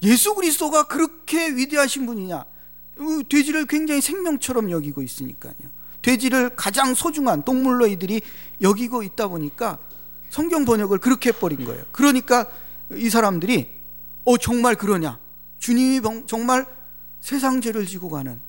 예수 0.02 0.34
그리스도가 0.34 0.82
그렇게 0.82 1.48
위대하신 1.48 2.04
분이냐? 2.04 2.36
어, 2.36 3.04
돼지를 3.26 3.64
굉장히 3.64 4.02
생명처럼 4.02 4.70
여기고 4.70 5.00
있으니까요. 5.00 5.54
돼지를 6.02 6.56
가장 6.56 6.94
소중한 6.94 7.42
동물로 7.42 7.86
이들이 7.86 8.20
여기고 8.60 9.02
있다 9.02 9.28
보니까 9.28 9.78
성경 10.30 10.64
번역을 10.64 10.98
그렇게 10.98 11.30
해버린 11.30 11.64
거예요. 11.64 11.84
그러니까 11.92 12.46
이 12.94 13.10
사람들이 13.10 13.68
어 14.24 14.38
정말 14.38 14.76
그러냐? 14.76 15.18
주님이 15.58 16.00
정말 16.26 16.66
세상 17.20 17.60
죄를 17.60 17.84
지고 17.84 18.08
가는 18.08 18.40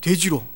돼지로 0.00 0.46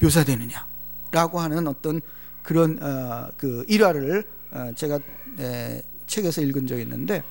묘사되느냐라고 0.00 1.40
하는 1.40 1.66
어떤 1.66 2.00
그런 2.42 2.82
어, 2.82 3.30
그 3.36 3.64
일화를 3.68 4.24
어, 4.50 4.72
제가 4.74 4.98
에, 5.38 5.82
책에서 6.06 6.40
읽은 6.42 6.66
적이 6.66 6.82
있는데 6.82 7.22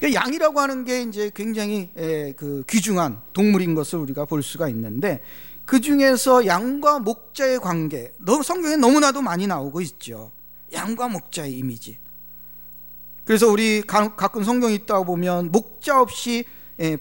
그 0.00 0.12
양이라고 0.12 0.60
하는 0.60 0.84
게 0.84 1.02
이제 1.02 1.30
굉장히 1.34 1.90
에, 1.96 2.32
그 2.32 2.64
귀중한 2.68 3.20
동물인 3.32 3.74
것을 3.74 3.98
우리가 4.00 4.24
볼 4.24 4.42
수가 4.42 4.68
있는데 4.68 5.22
그 5.64 5.80
중에서 5.80 6.44
양과 6.46 6.98
목자의 7.00 7.60
관계, 7.60 8.12
성경에 8.44 8.76
너무나도 8.76 9.22
많이 9.22 9.46
나오고 9.46 9.80
있죠. 9.82 10.32
양과 10.72 11.08
목자의 11.08 11.56
이미지. 11.56 11.98
그래서 13.24 13.48
우리 13.48 13.82
가끔 13.82 14.42
성경 14.42 14.72
읽다 14.72 15.02
보면 15.04 15.52
목자 15.52 16.00
없이 16.00 16.44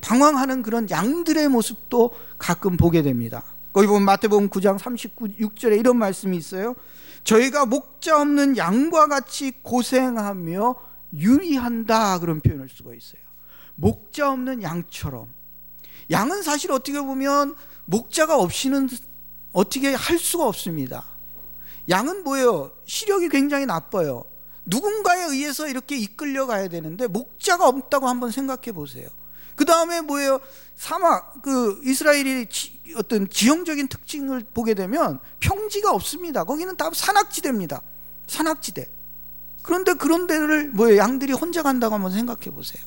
방황하는 0.02 0.62
그런 0.62 0.90
양들의 0.90 1.48
모습도 1.50 2.14
가끔 2.38 2.78
보게 2.78 3.02
됩니다. 3.02 3.44
거기 3.74 3.88
보면 3.88 4.04
마태복음 4.04 4.50
9장 4.50 4.78
39절에 4.78 5.80
이런 5.80 5.98
말씀이 5.98 6.38
있어요. 6.38 6.76
저희가 7.24 7.66
목자 7.66 8.20
없는 8.22 8.58
양과 8.58 9.08
같이 9.08 9.54
고생하며 9.64 10.76
유리한다 11.14 12.20
그런 12.20 12.42
표현을 12.42 12.70
쓰고 12.70 12.94
있어요. 12.94 13.22
목자 13.76 14.32
없는 14.32 14.62
양처럼. 14.62 15.34
양은 16.12 16.44
사실 16.44 16.72
어떻게 16.72 17.00
보면 17.00 17.56
목자가 17.86 18.38
없이는 18.38 18.90
어떻게 19.54 19.94
할 19.94 20.20
수가 20.20 20.48
없습니다. 20.48 21.06
양은 21.90 22.24
뭐예요? 22.24 22.72
시력이 22.86 23.30
굉장히 23.30 23.66
나빠요. 23.66 24.24
누군가에 24.66 25.24
의해서 25.24 25.68
이렇게 25.68 25.98
이끌려 25.98 26.46
가야 26.46 26.68
되는데 26.68 27.08
목자가 27.08 27.68
없다고 27.68 28.08
한번 28.08 28.32
생각해 28.32 28.72
보세요. 28.74 29.08
그 29.56 29.66
다음에 29.66 30.02
뭐예요? 30.02 30.40
사막, 30.76 31.42
그 31.42 31.82
이스라엘이 31.84 32.48
지, 32.50 32.82
어떤 32.96 33.30
지형적인 33.30 33.88
특징을 33.88 34.46
보게 34.54 34.74
되면 34.74 35.20
평지가 35.40 35.92
없습니다. 35.92 36.44
거기는 36.44 36.76
다 36.78 36.90
산악지대입니다. 36.94 37.82
산악지대. 38.28 38.90
그런데 39.62 39.94
그런 39.94 40.28
데를 40.28 40.70
뭐예요? 40.70 40.98
양들이 40.98 41.34
혼자 41.34 41.62
간다고 41.62 41.94
한번 41.94 42.12
생각해 42.12 42.52
보세요. 42.52 42.84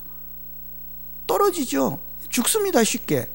떨어지죠. 1.26 2.00
죽습니다. 2.28 2.83
쉽게. 2.83 3.30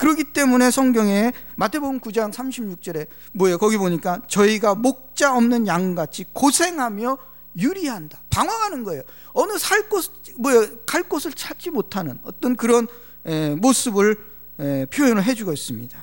그렇기 0.00 0.24
때문에 0.24 0.70
성경에 0.70 1.30
마태복음 1.56 2.00
9장 2.00 2.32
36절에 2.32 3.06
뭐예요? 3.32 3.58
거기 3.58 3.76
보니까 3.76 4.22
저희가 4.28 4.74
목자 4.74 5.36
없는 5.36 5.66
양같이 5.66 6.24
고생하며 6.32 7.18
유리한다. 7.58 8.22
방황하는 8.30 8.82
거예요. 8.82 9.02
어느 9.34 9.58
살 9.58 9.90
곳, 9.90 10.10
뭐야, 10.38 10.68
갈 10.86 11.02
곳을 11.02 11.34
찾지 11.34 11.68
못하는 11.68 12.18
어떤 12.24 12.56
그런 12.56 12.86
에, 13.26 13.54
모습을 13.56 14.16
에, 14.58 14.86
표현을 14.86 15.22
해주고 15.22 15.52
있습니다. 15.52 16.02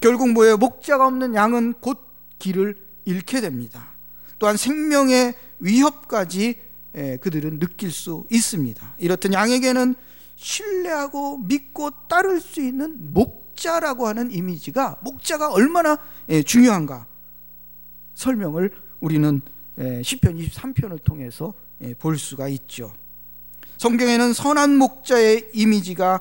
결국 0.00 0.30
뭐예요? 0.30 0.56
목자가 0.56 1.06
없는 1.06 1.34
양은 1.34 1.74
곧 1.80 1.98
길을 2.38 2.74
잃게 3.04 3.42
됩니다. 3.42 3.92
또한 4.38 4.56
생명의 4.56 5.34
위협까지 5.58 6.58
에, 6.94 7.16
그들은 7.18 7.58
느낄 7.58 7.92
수 7.92 8.24
있습니다. 8.30 8.94
이렇듯 8.96 9.34
양에게는 9.34 9.94
신뢰하고 10.38 11.38
믿고 11.38 11.90
따를 12.06 12.40
수 12.40 12.62
있는 12.62 13.12
목자라고 13.12 14.06
하는 14.06 14.30
이미지가 14.30 14.98
목자가 15.02 15.50
얼마나 15.50 15.98
중요한가 16.46 17.06
설명을 18.14 18.70
우리는 19.00 19.40
시편 20.02 20.36
23편을 20.36 21.02
통해서 21.02 21.54
볼 21.98 22.16
수가 22.18 22.46
있죠. 22.48 22.92
성경에는 23.78 24.32
선한 24.32 24.76
목자의 24.76 25.50
이미지가 25.52 26.20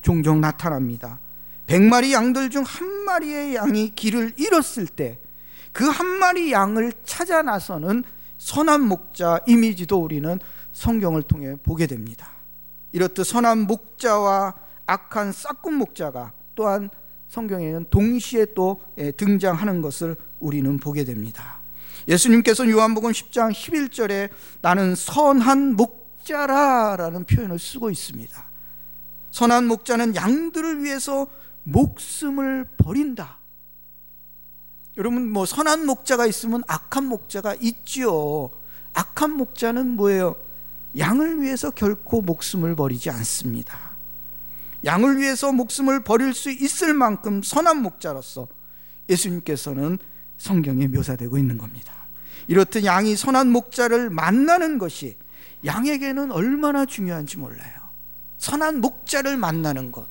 종종 0.00 0.40
나타납니다. 0.40 1.18
백마리 1.66 2.12
양들 2.12 2.50
중 2.50 2.62
한 2.62 2.86
마리의 3.04 3.56
양이 3.56 3.94
길을 3.94 4.34
잃었을 4.36 4.86
때 4.86 5.18
그 5.72 5.90
한 5.90 6.06
마리 6.06 6.50
양을 6.52 6.92
찾아 7.04 7.42
나서는 7.42 8.04
선한 8.38 8.80
목자 8.82 9.40
이미지도 9.46 10.00
우리는 10.00 10.38
성경을 10.72 11.22
통해 11.24 11.56
보게 11.62 11.86
됩니다. 11.86 12.37
이렇듯 12.92 13.26
선한 13.26 13.66
목자와 13.66 14.54
악한 14.86 15.32
싹군 15.32 15.74
목자가 15.74 16.32
또한 16.54 16.90
성경에는 17.28 17.86
동시에 17.90 18.46
또 18.54 18.82
등장하는 19.16 19.82
것을 19.82 20.16
우리는 20.40 20.78
보게 20.78 21.04
됩니다. 21.04 21.60
예수님께서 22.08 22.68
요한복음 22.68 23.10
10장 23.12 23.52
11절에 23.52 24.30
나는 24.62 24.94
선한 24.94 25.76
목자라라는 25.76 27.24
표현을 27.24 27.58
쓰고 27.58 27.90
있습니다. 27.90 28.48
선한 29.30 29.66
목자는 29.66 30.16
양들을 30.16 30.82
위해서 30.82 31.26
목숨을 31.64 32.66
버린다. 32.78 33.36
여러분 34.96 35.30
뭐 35.30 35.44
선한 35.44 35.84
목자가 35.84 36.24
있으면 36.24 36.62
악한 36.66 37.04
목자가 37.04 37.54
있지요. 37.60 38.50
악한 38.94 39.32
목자는 39.32 39.90
뭐예요? 39.90 40.36
양을 40.96 41.42
위해서 41.42 41.70
결코 41.70 42.20
목숨을 42.22 42.74
버리지 42.76 43.10
않습니다. 43.10 43.96
양을 44.84 45.18
위해서 45.18 45.52
목숨을 45.52 46.00
버릴 46.04 46.32
수 46.34 46.50
있을 46.50 46.94
만큼 46.94 47.42
선한 47.42 47.82
목자로서 47.82 48.48
예수님께서는 49.08 49.98
성경에 50.36 50.86
묘사되고 50.86 51.36
있는 51.36 51.58
겁니다. 51.58 51.92
이렇듯 52.46 52.84
양이 52.84 53.16
선한 53.16 53.50
목자를 53.50 54.10
만나는 54.10 54.78
것이 54.78 55.16
양에게는 55.64 56.30
얼마나 56.30 56.86
중요한지 56.86 57.36
몰라요. 57.38 57.72
선한 58.38 58.80
목자를 58.80 59.36
만나는 59.36 59.92
것. 59.92 60.06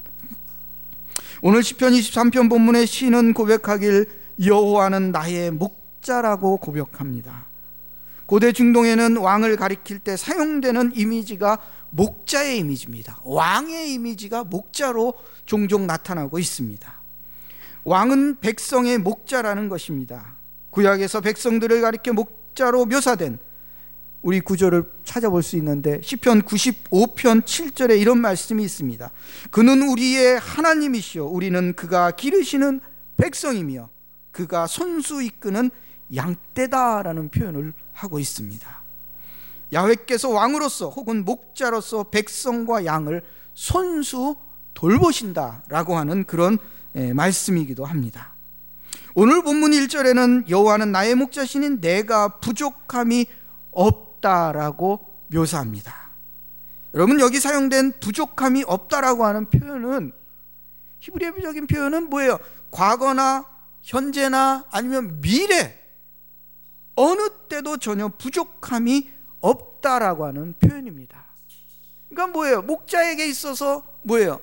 오늘 1.42 1.64
시편 1.64 1.94
23편 1.94 2.50
본문의 2.50 2.86
시는 2.88 3.34
고백하길 3.34 4.10
여호와는 4.44 5.12
나의 5.12 5.52
목자라고 5.52 6.58
고백합니다. 6.58 7.47
고대 8.28 8.52
중동에는 8.52 9.18
왕을 9.18 9.56
가리킬 9.56 10.00
때 10.00 10.18
사용되는 10.18 10.92
이미지가 10.94 11.60
목자의 11.92 12.60
이미지입니다. 12.60 13.22
왕의 13.24 13.94
이미지가 13.94 14.44
목자로 14.44 15.14
종종 15.46 15.88
나타나고 15.88 16.38
있습니다. 16.38 17.02
왕은 17.86 18.42
백성의 18.42 18.98
목자라는 18.98 19.70
것입니다. 19.70 20.38
구약에서 20.72 21.22
백성들을 21.22 21.80
가리켜 21.80 22.12
목자로 22.12 22.86
묘사된 22.88 23.40
우리 24.22 24.42
구절을 24.42 24.84
찾아볼 25.06 25.42
수 25.42 25.56
있는데 25.56 26.02
시편 26.04 26.42
95편 26.42 27.44
7절에 27.44 27.98
이런 27.98 28.20
말씀이 28.20 28.62
있습니다. 28.62 29.10
그는 29.52 29.84
우리의 29.84 30.38
하나님이시요 30.38 31.28
우리는 31.28 31.74
그가 31.78 32.12
기르시는 32.12 32.82
백성이며 33.16 33.90
그가 34.32 34.68
손수 34.68 35.24
이끄는 35.24 35.72
양떼다라는 36.14 37.30
표현을 37.30 37.74
하고 37.98 38.20
있습니다. 38.20 38.84
야훼께서 39.74 40.30
왕으로서 40.30 40.90
혹은 40.90 41.26
목자로서 41.26 42.04
백성과 42.04 42.86
양을 42.86 43.24
손수 43.54 44.36
돌보신다라고 44.74 45.98
하는 45.98 46.24
그런 46.26 46.60
예, 46.96 47.14
말씀이기도 47.14 47.86
합니다. 47.86 48.36
오늘 49.16 49.42
본문 49.42 49.72
1절에는 49.72 50.50
여호와는 50.50 50.92
나의 50.92 51.16
목자신인 51.16 51.82
내가 51.82 52.40
부족함이 52.40 53.26
없다라고 53.72 55.06
묘사합니다. 55.28 56.12
여러분 56.94 57.20
여기 57.20 57.40
사용된 57.40 58.00
부족함이 58.00 58.64
없다라고 58.68 59.26
하는 59.26 59.50
표현은 59.50 60.14
히브리어적인 61.00 61.68
표현은 61.68 62.10
뭐예요? 62.10 62.38
과거나 62.72 63.46
현재나 63.82 64.66
아니면 64.72 65.20
미래 65.22 65.87
어느 66.98 67.30
때도 67.48 67.78
전혀 67.78 68.08
부족함이 68.08 69.10
없다라고 69.40 70.26
하는 70.26 70.56
표현입니다. 70.60 71.26
그러니까 72.10 72.34
뭐예요? 72.34 72.62
목자에게 72.64 73.28
있어서 73.28 73.84
뭐예요? 74.02 74.40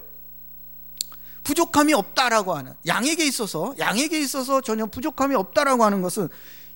부족함이 1.42 1.92
없다라고 1.92 2.54
하는 2.54 2.74
양에게 2.86 3.26
있어서 3.26 3.74
양에게 3.78 4.20
있어서 4.20 4.60
전혀 4.60 4.86
부족함이 4.86 5.34
없다라고 5.34 5.84
하는 5.84 6.00
것은 6.00 6.28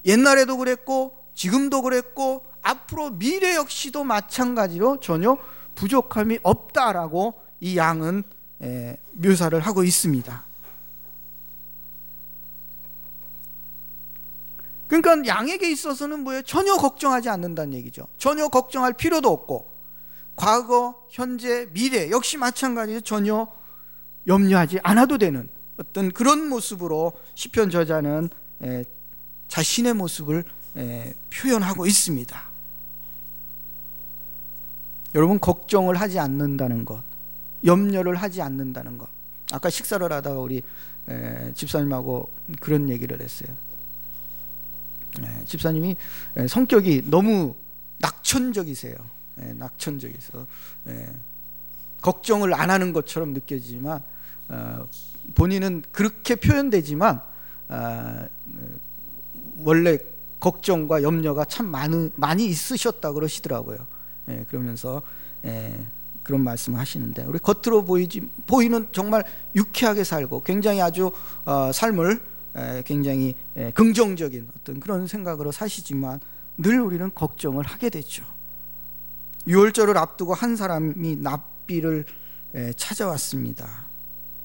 옛날에도 0.04 0.56
그랬고 0.56 1.16
지금도 1.34 1.82
그랬고 1.82 2.44
앞으로 2.60 3.10
미래 3.10 3.54
역시도 3.54 4.02
마찬가지로 4.02 4.98
전혀 5.00 5.38
부족함이 5.76 6.40
없다라고 6.42 7.40
이 7.60 7.76
양은 7.76 8.24
묘사를 9.12 9.58
하고 9.60 9.84
있습니다. 9.84 10.47
그러니까 14.88 15.26
양에게 15.26 15.70
있어서는 15.70 16.20
뭐예요? 16.20 16.42
전혀 16.42 16.76
걱정하지 16.76 17.28
않는다는 17.28 17.74
얘기죠. 17.74 18.08
전혀 18.16 18.48
걱정할 18.48 18.94
필요도 18.94 19.30
없고 19.30 19.70
과거, 20.34 21.06
현재, 21.10 21.66
미래 21.72 22.10
역시 22.10 22.36
마찬가지로 22.36 23.02
전혀 23.02 23.48
염려하지 24.26 24.80
않아도 24.82 25.18
되는 25.18 25.48
어떤 25.78 26.10
그런 26.10 26.48
모습으로 26.48 27.12
시편 27.34 27.70
저자는 27.70 28.30
자신의 29.48 29.94
모습을 29.94 30.44
표현하고 31.30 31.86
있습니다. 31.86 32.48
여러분 35.14 35.38
걱정을 35.40 36.00
하지 36.00 36.18
않는다는 36.18 36.84
것, 36.84 37.02
염려를 37.64 38.14
하지 38.16 38.42
않는다는 38.42 38.98
것. 38.98 39.08
아까 39.50 39.70
식사를 39.70 40.10
하다가 40.12 40.40
우리 40.40 40.62
집사님하고 41.54 42.30
그런 42.60 42.88
얘기를 42.90 43.20
했어요. 43.20 43.56
집사님이 45.46 45.96
성격이 46.48 47.02
너무 47.10 47.54
낙천적이세요. 47.98 48.94
낙천적이서 49.36 50.46
걱정을 52.00 52.54
안 52.54 52.70
하는 52.70 52.92
것처럼 52.92 53.32
느껴지지만 53.32 54.02
어, 54.48 54.88
본인은 55.34 55.82
그렇게 55.92 56.36
표현되지만 56.36 57.20
어, 57.68 58.28
원래 59.58 59.98
걱정과 60.40 61.02
염려가 61.02 61.44
참 61.44 61.66
많은, 61.66 62.12
많이 62.14 62.46
있으셨다 62.46 63.12
그러시더라고요. 63.12 63.78
예, 64.28 64.44
그러면서 64.48 65.02
예, 65.44 65.74
그런 66.22 66.42
말씀을 66.42 66.78
하시는데 66.78 67.24
우리 67.24 67.38
겉으로 67.38 67.84
보이지 67.84 68.28
보이는 68.46 68.86
정말 68.92 69.24
유쾌하게 69.54 70.04
살고 70.04 70.42
굉장히 70.44 70.80
아주 70.80 71.10
어, 71.44 71.70
삶을 71.72 72.12
에, 72.12 72.18
굉장히 72.84 73.34
에, 73.56 73.70
긍정적인 73.72 74.48
어떤 74.56 74.80
그런 74.80 75.06
생각으로 75.06 75.52
사시지만 75.52 76.20
늘 76.56 76.80
우리는 76.80 77.10
걱정을 77.14 77.64
하게 77.64 77.90
되죠. 77.90 78.24
6월절을 79.46 79.96
앞두고 79.96 80.34
한 80.34 80.56
사람이 80.56 81.16
납비를 81.16 82.04
에, 82.54 82.72
찾아왔습니다. 82.74 83.86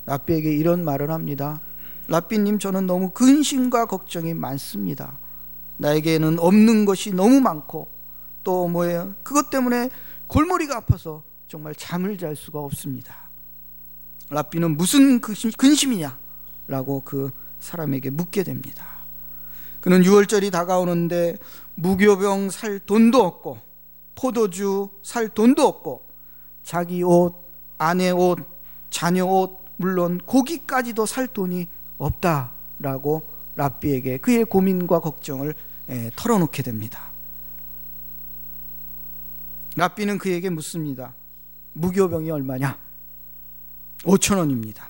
랍비에게 0.06 0.52
이런 0.52 0.84
말을 0.84 1.10
합니다. 1.12 1.62
랍비님, 2.08 2.60
저는 2.60 2.86
너무 2.86 3.12
근심과 3.12 3.86
걱정이 3.86 4.34
많습니다. 4.34 5.20
나에게는 5.78 6.40
없는 6.40 6.86
것이 6.86 7.14
너무 7.14 7.40
많고 7.40 7.88
또 8.44 8.68
뭐예요? 8.68 9.16
그것 9.24 9.50
때문에 9.50 9.90
골머리가 10.28 10.78
아파서 10.78 11.24
정말 11.48 11.74
잠을 11.76 12.18
잘 12.18 12.36
수가 12.36 12.60
없습니다. 12.60 13.30
랍비는 14.30 14.78
무슨 14.78 15.22
근심 15.22 15.94
이냐? 15.94 16.18
라고 16.68 17.02
그 17.02 17.32
사람에게 17.64 18.10
묻게 18.10 18.44
됩니다. 18.44 18.86
그는 19.82 20.02
6월절이 20.02 20.52
다가오는데 20.52 21.38
무교병 21.76 22.50
살 22.50 22.80
돈도 22.80 23.24
없고 23.24 23.60
포도주 24.16 24.90
살 25.02 25.30
돈도 25.30 25.66
없고 25.66 26.06
자기 26.64 27.04
옷, 27.04 27.36
아내 27.78 28.12
옷, 28.12 28.38
자녀 28.90 29.26
옷, 29.26 29.60
물론 29.78 30.20
고기까지도 30.20 31.06
살 31.06 31.28
돈이 31.28 31.68
없다라고 31.98 33.24
랍비에게 33.56 34.18
그의 34.18 34.46
고민과 34.46 35.00
걱정을 35.00 35.56
털어놓게 36.16 36.64
됩니다. 36.64 37.12
랍비는 39.76 40.18
그에게 40.20 40.50
묻습니다. 40.50 41.16
무교병이 41.74 42.30
얼마냐? 42.30 42.78
5천 44.04 44.38
원입니다. 44.38 44.90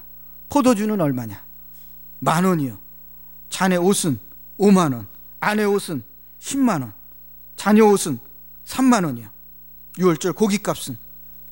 포도주는 0.50 1.00
얼마냐? 1.00 1.53
만 2.24 2.46
원이요. 2.46 2.80
자네 3.50 3.76
옷은 3.76 4.18
5만 4.58 4.94
원, 4.94 5.08
아내 5.40 5.64
옷은 5.64 6.04
10만 6.40 6.82
원, 6.82 6.94
자녀 7.56 7.86
옷은 7.86 8.20
3만 8.66 9.06
원이요. 9.06 9.30
6월절 9.98 10.36
고기값은 10.36 10.98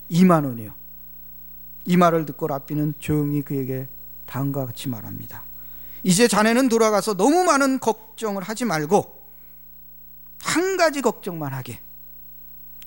2만 0.09 0.45
원이요. 0.45 0.73
이 1.85 1.97
말을 1.97 2.25
듣고 2.25 2.47
랍비는 2.47 2.95
조용히 2.99 3.41
그에게 3.41 3.87
다음과 4.25 4.65
같이 4.65 4.87
말합니다. 4.87 5.43
이제 6.03 6.27
자네는 6.27 6.69
돌아가서 6.69 7.15
너무 7.15 7.43
많은 7.43 7.79
걱정을 7.79 8.43
하지 8.43 8.65
말고 8.65 9.21
한 10.41 10.77
가지 10.77 11.01
걱정만 11.01 11.53
하게. 11.53 11.81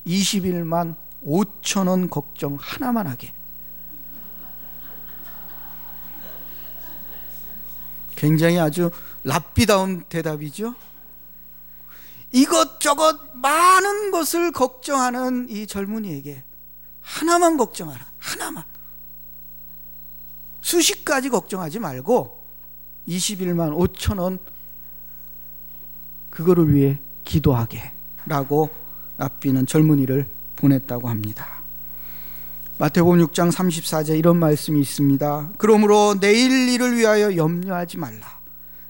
21만 0.06 0.96
5천 1.24 1.88
원 1.88 2.08
걱정 2.10 2.56
하나만 2.60 3.06
하게. 3.06 3.32
굉장히 8.16 8.58
아주 8.58 8.90
랍비다운 9.24 10.04
대답이죠. 10.08 10.74
이것저것 12.32 13.18
많은 13.34 14.10
것을 14.10 14.50
걱정하는 14.50 15.48
이 15.50 15.66
젊은이에게 15.66 16.42
하나만 17.00 17.56
걱정하라. 17.56 18.04
하나만. 18.18 18.64
수십 20.60 21.04
가지 21.04 21.28
걱정하지 21.28 21.78
말고 21.78 22.44
21만 23.06 23.76
5천 23.76 24.18
원 24.18 24.38
그거를 26.30 26.74
위해 26.74 26.98
기도하게 27.22 27.92
라고 28.26 28.70
랍비는 29.18 29.66
젊은이를 29.66 30.26
보냈다고 30.56 31.08
합니다. 31.08 31.53
마태복음 32.84 33.18
6장 33.28 33.50
34절 33.50 34.18
이런 34.18 34.36
말씀이 34.36 34.78
있습니다. 34.78 35.52
그러므로 35.56 36.16
내일 36.20 36.68
일을 36.68 36.98
위하여 36.98 37.34
염려하지 37.34 37.96
말라. 37.96 38.42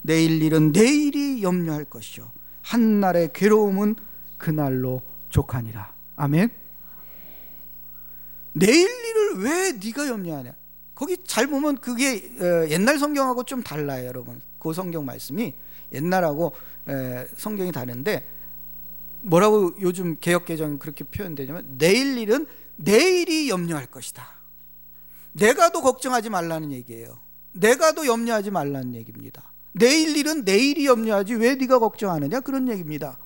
내일 0.03 0.43
일은 0.43 0.73
내일이 0.73 1.45
염려할 1.45 1.85
것이요 1.85 2.33
한 2.61 2.99
날의 2.99 3.31
괴로움은 3.33 3.95
그 4.37 4.51
날로 4.51 5.01
족하니라. 5.31 5.95
아멘. 6.17 6.49
내일 8.55 8.89
일을 8.89 9.45
왜 9.45 9.73
네가 9.73 10.09
염려하냐? 10.09 10.57
거기 10.97 11.19
잘 11.23 11.47
보면 11.47 11.79
그게 11.79 12.17
어, 12.41 12.69
옛날 12.71 12.99
성경하고 12.99 13.45
좀 13.45 13.63
달라요, 13.63 14.07
여러분. 14.09 14.41
그 14.59 14.73
성경 14.73 15.05
말씀이 15.05 15.55
옛날하고 15.93 16.53
성경이 17.37 17.71
다른데 17.71 18.29
뭐라고 19.21 19.73
요즘 19.81 20.17
개혁 20.21 20.47
개정 20.47 20.81
그렇게 20.81 21.05
표현되냐면 21.05 21.79
내일 21.79 22.19
일은 22.19 22.49
내일이 22.77 23.49
염려할 23.49 23.87
것이다. 23.87 24.27
내가 25.33 25.71
도 25.71 25.83
걱정하지 25.83 26.31
말라는 26.31 26.73
얘기예요. 26.73 27.21
내가 27.53 27.93
도 27.93 28.07
염려하지 28.07 28.51
말라는 28.51 28.95
얘기입니다. 28.95 29.53
내일 29.73 30.17
일은 30.17 30.45
내일이 30.45 30.87
염려하지 30.87 31.35
왜 31.35 31.55
네가 31.57 31.79
걱정하느냐 31.79 32.41
그런 32.41 32.69
얘기입니다. 32.69 33.19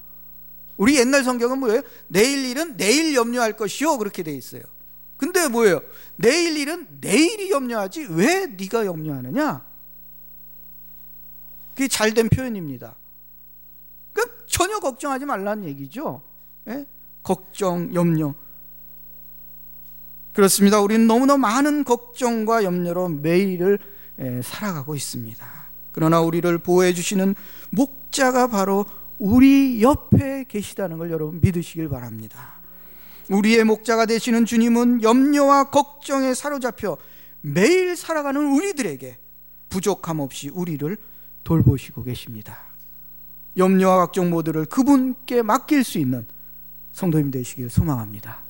우리 0.77 0.97
옛날 0.97 1.25
성경은 1.25 1.59
뭐예요? 1.59 1.83
내일 2.07 2.47
일은 2.47 2.77
내일 2.77 3.15
염려할 3.15 3.55
것이요 3.55 3.99
그렇게 3.99 4.23
돼 4.23 4.33
있어요. 4.33 4.63
근데 5.17 5.49
뭐예요? 5.49 5.83
내일 6.17 6.57
일은 6.57 6.87
내일이 7.01 7.51
염려하지 7.51 8.07
왜 8.11 8.47
네가 8.47 8.87
염려하느냐? 8.87 9.67
그게 11.75 11.89
잘된 11.89 12.29
표현입니다. 12.29 12.97
그 14.13 14.47
전혀 14.47 14.79
걱정하지 14.79 15.27
말라는 15.27 15.65
얘기죠. 15.65 16.23
예? 16.69 16.87
걱정, 17.23 17.93
염려. 17.95 18.35
그렇습니다. 20.39 20.81
우리는 20.81 21.09
너무나 21.09 21.37
많은 21.37 21.83
걱정과 21.83 22.63
염려로 22.63 23.09
매일을 23.09 23.81
예, 24.21 24.41
살아가고 24.41 24.95
있습니다. 24.95 25.45
그러나 25.91 26.21
우리를 26.21 26.59
보호해 26.59 26.95
주시는 26.95 27.35
목자가 27.71 28.47
바로 28.47 28.87
우리 29.19 29.83
옆에 29.83 30.45
계시다는 30.47 30.99
걸 30.99 31.11
여러분 31.11 31.41
믿으시길 31.43 31.89
바랍니다. 31.89 32.61
우리의 33.29 33.65
목자가 33.65 34.07
되시는 34.07 34.45
주님은 34.45 35.03
염려와 35.03 35.71
걱정에 35.71 36.35
사로잡혀 36.35 36.99
매일 37.41 37.97
살아가는 37.97 38.41
우리들에게 38.41 39.19
부족함 39.71 40.21
없이 40.21 40.51
우리를 40.51 40.97
돌보시고 41.43 42.05
계십니다. 42.05 42.59
염려와 43.57 43.97
걱정 44.07 44.31
모두를 44.31 44.67
그분께 44.67 45.43
맡길 45.43 45.83
수 45.83 45.99
있는 45.99 46.29
성도님 46.93 47.33
되시길 47.33 47.71
소망합니다. 47.71 48.47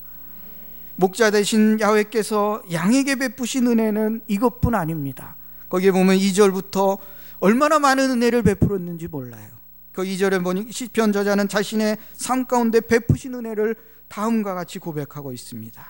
목자 0.99 1.31
되신 1.31 1.79
야훼께서 1.81 2.61
양에게 2.73 3.15
베푸신 3.15 3.69
은혜는 3.69 4.23
이것뿐 4.27 4.75
아닙니다. 4.75 5.37
거기에 5.69 5.93
보면 5.93 6.19
2절부터 6.19 6.99
얼마나 7.39 7.79
많은 7.79 8.11
은혜를 8.11 8.43
베풀었는지 8.43 9.07
몰라요. 9.07 9.47
그 9.93 10.03
2절에 10.03 10.43
보니 10.43 10.73
시편 10.73 11.13
저자는 11.13 11.47
자신의 11.47 11.99
삶 12.15 12.47
가운데 12.47 12.81
베푸신 12.81 13.35
은혜를 13.35 13.77
다음과 14.09 14.55
같이 14.55 14.81
고백하고 14.81 15.33
있습니다. 15.33 15.87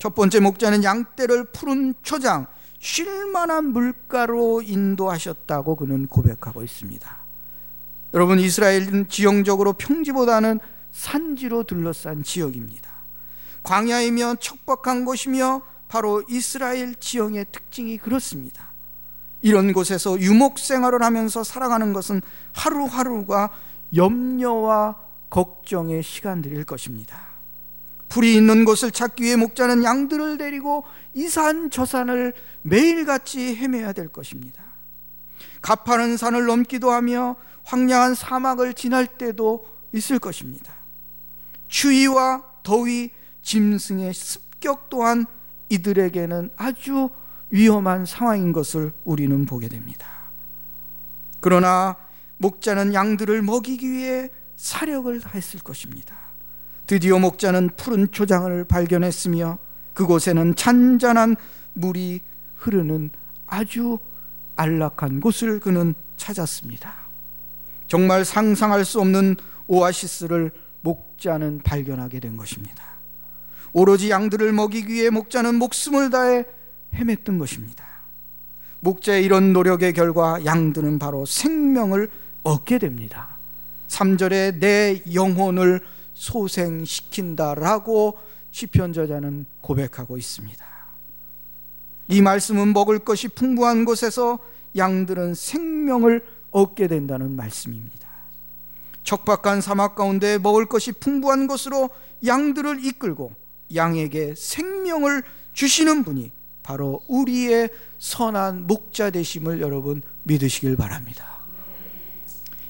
첫 0.00 0.14
번째 0.16 0.40
목자는 0.40 0.82
양떼를 0.82 1.44
푸른 1.52 1.94
초장 2.02 2.48
쉴만한 2.80 3.66
물가로 3.66 4.62
인도하셨다고 4.62 5.76
그는 5.76 6.08
고백하고 6.08 6.64
있습니다. 6.64 7.24
여러분 8.14 8.40
이스라엘은 8.40 9.08
지형적으로 9.08 9.74
평지보다는 9.74 10.58
산지로 10.90 11.62
둘러싼 11.62 12.24
지역입니다. 12.24 12.91
광야이며 13.62 14.36
척박한 14.40 15.04
곳이며 15.04 15.62
바로 15.88 16.22
이스라엘 16.28 16.94
지형의 16.94 17.46
특징이 17.52 17.98
그렇습니다. 17.98 18.72
이런 19.42 19.72
곳에서 19.72 20.18
유목 20.20 20.58
생활을 20.58 21.02
하면서 21.02 21.44
살아가는 21.44 21.92
것은 21.92 22.22
하루하루가 22.54 23.50
염려와 23.94 24.96
걱정의 25.28 26.02
시간들일 26.02 26.64
것입니다. 26.64 27.32
풀이 28.08 28.34
있는 28.36 28.64
곳을 28.64 28.90
찾기 28.90 29.24
위해 29.24 29.36
목자는 29.36 29.84
양들을 29.84 30.38
데리고 30.38 30.84
이산 31.14 31.70
저 31.70 31.84
산을 31.84 32.34
매일같이 32.62 33.56
헤매야 33.56 33.92
될 33.92 34.08
것입니다. 34.08 34.62
가파른 35.62 36.16
산을 36.16 36.46
넘기도 36.46 36.90
하며 36.90 37.36
황량한 37.64 38.14
사막을 38.14 38.74
지날 38.74 39.06
때도 39.06 39.64
있을 39.92 40.18
것입니다. 40.18 40.74
추위와 41.68 42.44
더위, 42.62 43.10
짐승의 43.42 44.14
습격 44.14 44.88
또한 44.88 45.26
이들에게는 45.68 46.50
아주 46.56 47.10
위험한 47.50 48.06
상황인 48.06 48.52
것을 48.52 48.92
우리는 49.04 49.44
보게 49.46 49.68
됩니다. 49.68 50.06
그러나 51.40 51.96
목자는 52.38 52.94
양들을 52.94 53.42
먹이기 53.42 53.90
위해 53.90 54.30
사력을 54.56 55.20
다했을 55.20 55.60
것입니다. 55.60 56.16
드디어 56.86 57.18
목자는 57.18 57.70
푸른 57.76 58.10
초장을 58.10 58.64
발견했으며 58.64 59.58
그곳에는 59.94 60.54
잔잔한 60.56 61.36
물이 61.74 62.20
흐르는 62.56 63.10
아주 63.46 63.98
안락한 64.56 65.20
곳을 65.20 65.60
그는 65.60 65.94
찾았습니다. 66.16 66.92
정말 67.88 68.24
상상할 68.24 68.84
수 68.84 69.00
없는 69.00 69.36
오아시스를 69.66 70.52
목자는 70.80 71.60
발견하게 71.62 72.20
된 72.20 72.36
것입니다. 72.36 72.91
오로지 73.72 74.10
양들을 74.10 74.52
먹이기 74.52 74.92
위해 74.92 75.10
목자는 75.10 75.54
목숨을 75.56 76.10
다해 76.10 76.44
헤맸던 76.94 77.38
것입니다. 77.38 77.86
목자의 78.80 79.24
이런 79.24 79.52
노력의 79.52 79.92
결과 79.92 80.44
양들은 80.44 80.98
바로 80.98 81.24
생명을 81.24 82.10
얻게 82.42 82.78
됩니다. 82.78 83.36
3절에 83.88 84.58
내 84.58 85.02
영혼을 85.14 85.80
소생시킨다라고 86.14 88.18
시편 88.50 88.92
저자는 88.92 89.46
고백하고 89.60 90.18
있습니다. 90.18 90.66
이 92.08 92.20
말씀은 92.20 92.72
먹을 92.72 92.98
것이 92.98 93.28
풍부한 93.28 93.84
곳에서 93.84 94.40
양들은 94.76 95.34
생명을 95.34 96.24
얻게 96.50 96.88
된다는 96.88 97.36
말씀입니다. 97.36 98.08
척박한 99.04 99.60
사막 99.60 99.94
가운데 99.94 100.38
먹을 100.38 100.66
것이 100.66 100.90
풍부한 100.92 101.46
곳으로 101.46 101.90
양들을 102.24 102.84
이끌고 102.84 103.32
양에게 103.74 104.34
생명을 104.36 105.22
주시는 105.52 106.04
분이 106.04 106.30
바로 106.62 107.02
우리의 107.08 107.70
선한 107.98 108.66
목자 108.66 109.10
되심을 109.10 109.60
여러분 109.60 110.02
믿으시길 110.24 110.76
바랍니다. 110.76 111.40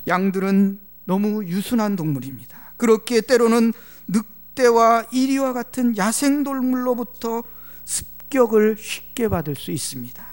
양들은 0.09 0.81
너무 1.05 1.45
유순한 1.45 1.97
동물입니다. 1.97 2.75
그렇기에 2.77 3.21
때로는 3.23 3.73
늑대와 4.09 5.07
이리와 5.13 5.53
같은 5.53 5.97
야생 5.97 6.43
동물로부터 6.43 7.43
습격을 7.85 8.77
쉽게 8.79 9.29
받을 9.29 9.55
수 9.55 9.71
있습니다. 9.71 10.25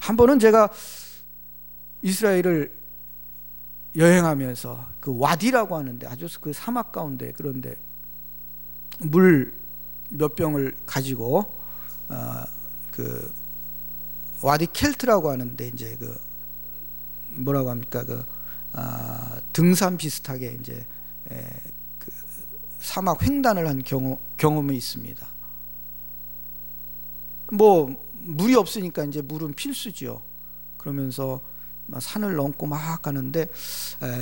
한 0.00 0.16
번은 0.16 0.38
제가 0.38 0.70
이스라엘을 2.02 2.72
여행하면서 3.96 4.88
그 5.00 5.16
와디라고 5.18 5.76
하는데 5.76 6.06
아주 6.06 6.26
그 6.40 6.52
사막 6.52 6.92
가운데 6.92 7.32
그런데 7.36 7.76
물 9.00 9.54
몇 10.16 10.34
병을 10.36 10.76
가지고 10.86 11.52
어, 12.08 12.44
그 12.90 13.32
와디 14.42 14.68
켈트라고 14.72 15.30
하는데 15.30 15.68
이제 15.68 15.96
그 15.98 16.16
뭐라고 17.30 17.70
합니까 17.70 18.04
그 18.04 18.24
어, 18.74 19.38
등산 19.52 19.96
비슷하게 19.96 20.56
이제 20.60 20.86
에, 21.30 21.46
그 21.98 22.12
사막 22.78 23.22
횡단을 23.22 23.66
한 23.68 23.82
경험 23.82 24.18
경험이 24.36 24.76
있습니다. 24.76 25.26
뭐 27.52 28.02
물이 28.20 28.54
없으니까 28.54 29.04
이제 29.04 29.20
물은 29.20 29.54
필수죠. 29.54 30.22
그러면서 30.78 31.40
산을 31.98 32.34
넘고 32.34 32.66
막 32.66 33.02
가는데 33.02 33.48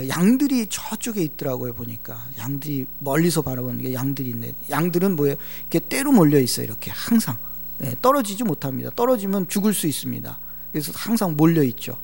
양들이 0.09 0.67
저쪽에 0.69 1.23
있더라고요 1.23 1.75
보니까 1.75 2.27
양들이 2.39 2.87
멀리서 2.99 3.43
바라보는 3.43 3.81
게 3.81 3.95
양들이 3.95 4.31
있네. 4.31 4.55
양들은 4.71 5.17
뭐예요? 5.17 5.37
이렇게 5.61 5.79
때로 5.79 6.13
몰려 6.13 6.39
있어요. 6.41 6.65
이렇게 6.65 6.91
항상 6.91 7.37
예, 7.83 7.95
떨어지지 8.01 8.45
못합니다. 8.45 8.91
떨어지면 8.95 9.49
죽을 9.49 9.75
수 9.75 9.87
있습니다. 9.87 10.39
그래서 10.71 10.93
항상 10.95 11.37
몰려 11.37 11.63
있죠. 11.65 11.97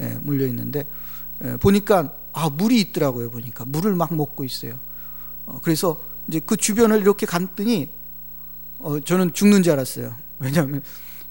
예, 0.00 0.18
몰려 0.22 0.46
있는데 0.46 0.86
예, 1.44 1.56
보니까 1.56 2.14
아 2.32 2.50
물이 2.50 2.80
있더라고요. 2.80 3.30
보니까 3.30 3.64
물을 3.64 3.94
막 3.94 4.14
먹고 4.14 4.44
있어요. 4.44 4.78
어, 5.46 5.60
그래서 5.62 6.00
이제 6.28 6.40
그 6.44 6.56
주변을 6.56 7.00
이렇게 7.00 7.26
갔더니 7.26 7.88
어, 8.78 9.00
저는 9.00 9.32
죽는 9.32 9.62
줄 9.62 9.72
알았어요. 9.72 10.14
왜냐하면 10.38 10.82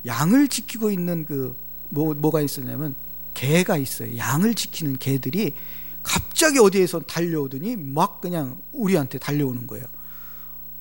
양을 0.05 0.47
지키고 0.47 0.91
있는 0.91 1.25
그 1.25 1.55
뭐, 1.89 2.13
뭐가 2.13 2.41
있었냐면 2.41 2.95
개가 3.35 3.77
있어요. 3.77 4.17
양을 4.17 4.55
지키는 4.55 4.97
개들이 4.97 5.53
갑자기 6.01 6.57
어디에서 6.59 7.01
달려오더니 7.01 7.75
막 7.75 8.21
그냥 8.21 8.61
우리한테 8.71 9.19
달려오는 9.19 9.67
거예요. 9.67 9.85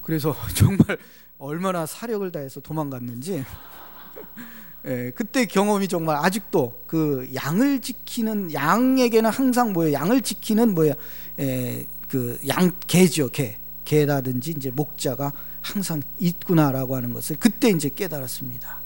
그래서 0.01 0.35
정말 0.55 0.99
얼마나 1.39 1.85
사력을 1.85 2.31
다해서 2.33 2.61
도망갔는지 2.61 3.45
예, 4.87 5.13
그때 5.15 5.47
경험이 5.47 5.89
정말 5.89 6.17
아직도 6.17 6.85
그 6.87 7.31
양을 7.35 7.81
지키는 7.81 8.53
양에게는 8.53 9.31
항상 9.31 9.73
뭐예요? 9.73 9.95
양을 9.95 10.21
지키는 10.21 10.75
뭐예요? 10.75 10.95
예, 11.39 11.87
그양 12.09 12.73
개죠, 12.87 13.31
개. 13.31 13.59
개라든지 13.85 14.53
이제 14.57 14.71
목자가 14.71 15.33
항상 15.61 16.03
있구나라고 16.19 16.97
하는 16.97 17.13
것을 17.13 17.37
그때 17.37 17.71
이제 17.71 17.89
깨달았습니다. 17.89 18.81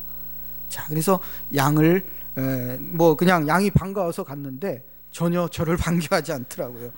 자, 0.68 0.84
그래서 0.86 1.20
양을 1.54 2.04
뭐 2.80 3.16
그냥 3.16 3.48
양이 3.48 3.70
반가워서 3.70 4.24
갔는데 4.24 4.84
전혀 5.10 5.48
저를 5.48 5.76
반겨하지 5.78 6.32
않더라고요. 6.32 6.92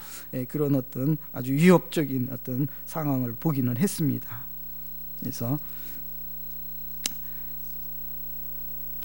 그런 0.48 0.74
어떤 0.74 1.16
아주 1.32 1.52
위협적인 1.52 2.28
어떤 2.32 2.68
상황을 2.86 3.34
보기는 3.38 3.76
했습니다. 3.76 4.44
그래서 5.20 5.58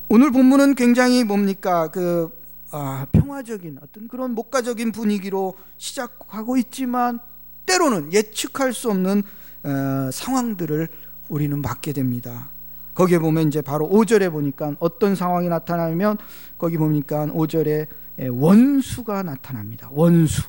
오늘 0.07 0.31
본문은 0.31 0.75
굉장히 0.75 1.23
뭡니까 1.23 1.89
그 1.89 2.29
아, 2.71 3.07
평화적인 3.11 3.79
어떤 3.81 4.07
그런 4.07 4.31
목가적인 4.31 4.91
분위기로 4.91 5.55
시작하고 5.77 6.57
있지만 6.57 7.19
때로는 7.65 8.11
예측할 8.11 8.73
수 8.73 8.89
없는 8.89 9.23
어, 9.63 10.11
상황들을 10.11 10.87
우리는 11.29 11.61
맞게 11.61 11.93
됩니다. 11.93 12.49
거기에 12.95 13.19
보면 13.19 13.49
이제 13.49 13.61
바로 13.61 13.87
5절에 13.87 14.31
보니까 14.31 14.75
어떤 14.79 15.15
상황이 15.15 15.47
나타나면 15.49 16.17
거기 16.57 16.77
보니까 16.77 17.27
5절에 17.27 17.87
예, 18.19 18.27
원수가 18.27 19.23
나타납니다. 19.23 19.89
원수. 19.91 20.43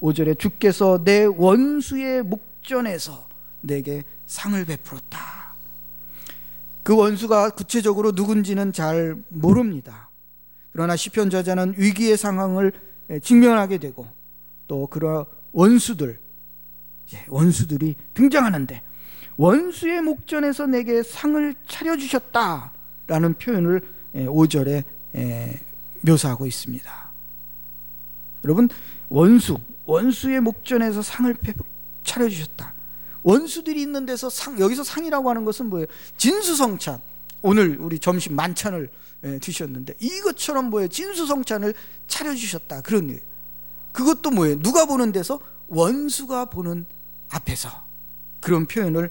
5절에 0.00 0.28
예, 0.28 0.34
주께서 0.34 1.02
내 1.02 1.24
원수의 1.24 2.22
목전에서 2.22 3.26
내게 3.62 4.04
상을 4.26 4.62
베풀었다. 4.62 5.18
그 6.82 6.94
원수가 6.94 7.50
구체적으로 7.50 8.12
누군지는 8.12 8.74
잘 8.74 9.16
모릅니다. 9.28 10.10
그러나 10.72 10.94
시편 10.94 11.30
저자는 11.30 11.74
위기의 11.78 12.18
상황을 12.18 12.72
예, 13.10 13.18
직면하게 13.18 13.78
되고 13.78 14.06
또 14.66 14.86
그런 14.86 15.24
원수들 15.52 16.18
원수들이 17.28 17.96
등장하는데 18.12 18.82
원수의 19.38 20.02
목전에서 20.02 20.66
내게 20.66 21.02
상을 21.02 21.54
차려주셨다라는 21.66 23.34
표현을 23.38 23.80
5절에 24.14 24.84
묘사하고 26.02 26.44
있습니다. 26.44 27.10
여러분 28.44 28.68
원수 29.08 29.58
원수의 29.84 30.40
목전에서 30.40 31.02
상을 31.02 31.34
차려주셨다. 32.02 32.74
원수들이 33.22 33.80
있는 33.80 34.06
데서 34.06 34.28
상 34.28 34.58
여기서 34.58 34.82
상이라고 34.82 35.30
하는 35.30 35.44
것은 35.44 35.66
뭐예요? 35.66 35.86
진수성찬. 36.16 37.00
오늘 37.42 37.78
우리 37.78 38.00
점심 38.00 38.34
만찬을 38.34 38.90
드셨는데 39.40 39.94
이것처럼 40.00 40.70
뭐예요? 40.70 40.88
진수성찬을 40.88 41.74
차려주셨다. 42.08 42.82
그런 42.82 43.10
일. 43.10 43.20
그것도 43.92 44.30
뭐예요? 44.32 44.58
누가 44.60 44.84
보는 44.84 45.12
데서 45.12 45.38
원수가 45.68 46.46
보는 46.46 46.86
앞에서 47.30 47.86
그런 48.40 48.66
표현을 48.66 49.10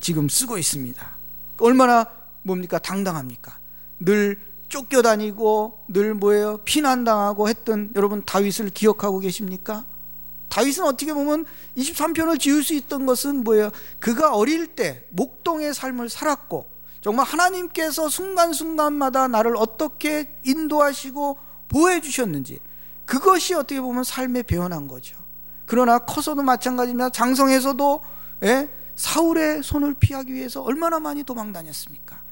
지금 0.00 0.28
쓰고 0.28 0.58
있습니다. 0.58 1.10
얼마나 1.58 2.06
뭡니까 2.42 2.78
당당합니까? 2.78 3.58
늘 4.00 4.38
쫓겨다니고 4.68 5.84
늘 5.88 6.14
뭐예요? 6.14 6.58
피난당하고 6.64 7.48
했던 7.48 7.92
여러분 7.96 8.22
다윗을 8.24 8.70
기억하고 8.70 9.20
계십니까? 9.20 9.84
다윗은 10.48 10.84
어떻게 10.84 11.12
보면 11.12 11.46
23편을 11.76 12.38
지을 12.38 12.62
수 12.62 12.74
있던 12.74 13.06
것은 13.06 13.44
뭐예요? 13.44 13.70
그가 13.98 14.34
어릴 14.34 14.68
때 14.68 15.04
목동의 15.10 15.74
삶을 15.74 16.08
살았고 16.08 16.70
정말 17.00 17.26
하나님께서 17.26 18.08
순간순간마다 18.08 19.28
나를 19.28 19.56
어떻게 19.56 20.36
인도하시고 20.44 21.38
보호해 21.68 22.00
주셨는지 22.00 22.60
그것이 23.04 23.54
어떻게 23.54 23.80
보면 23.80 24.04
삶의 24.04 24.44
배운한 24.44 24.86
거죠. 24.86 25.16
그러나 25.66 25.98
커서도 25.98 26.42
마찬가지입니다. 26.42 27.10
장성에서도 27.10 28.02
예? 28.44 28.68
사울의 28.96 29.62
손을 29.62 29.94
피하기 29.94 30.32
위해서 30.32 30.62
얼마나 30.62 31.00
많이 31.00 31.24
도망 31.24 31.52
다녔습니까? 31.52 32.22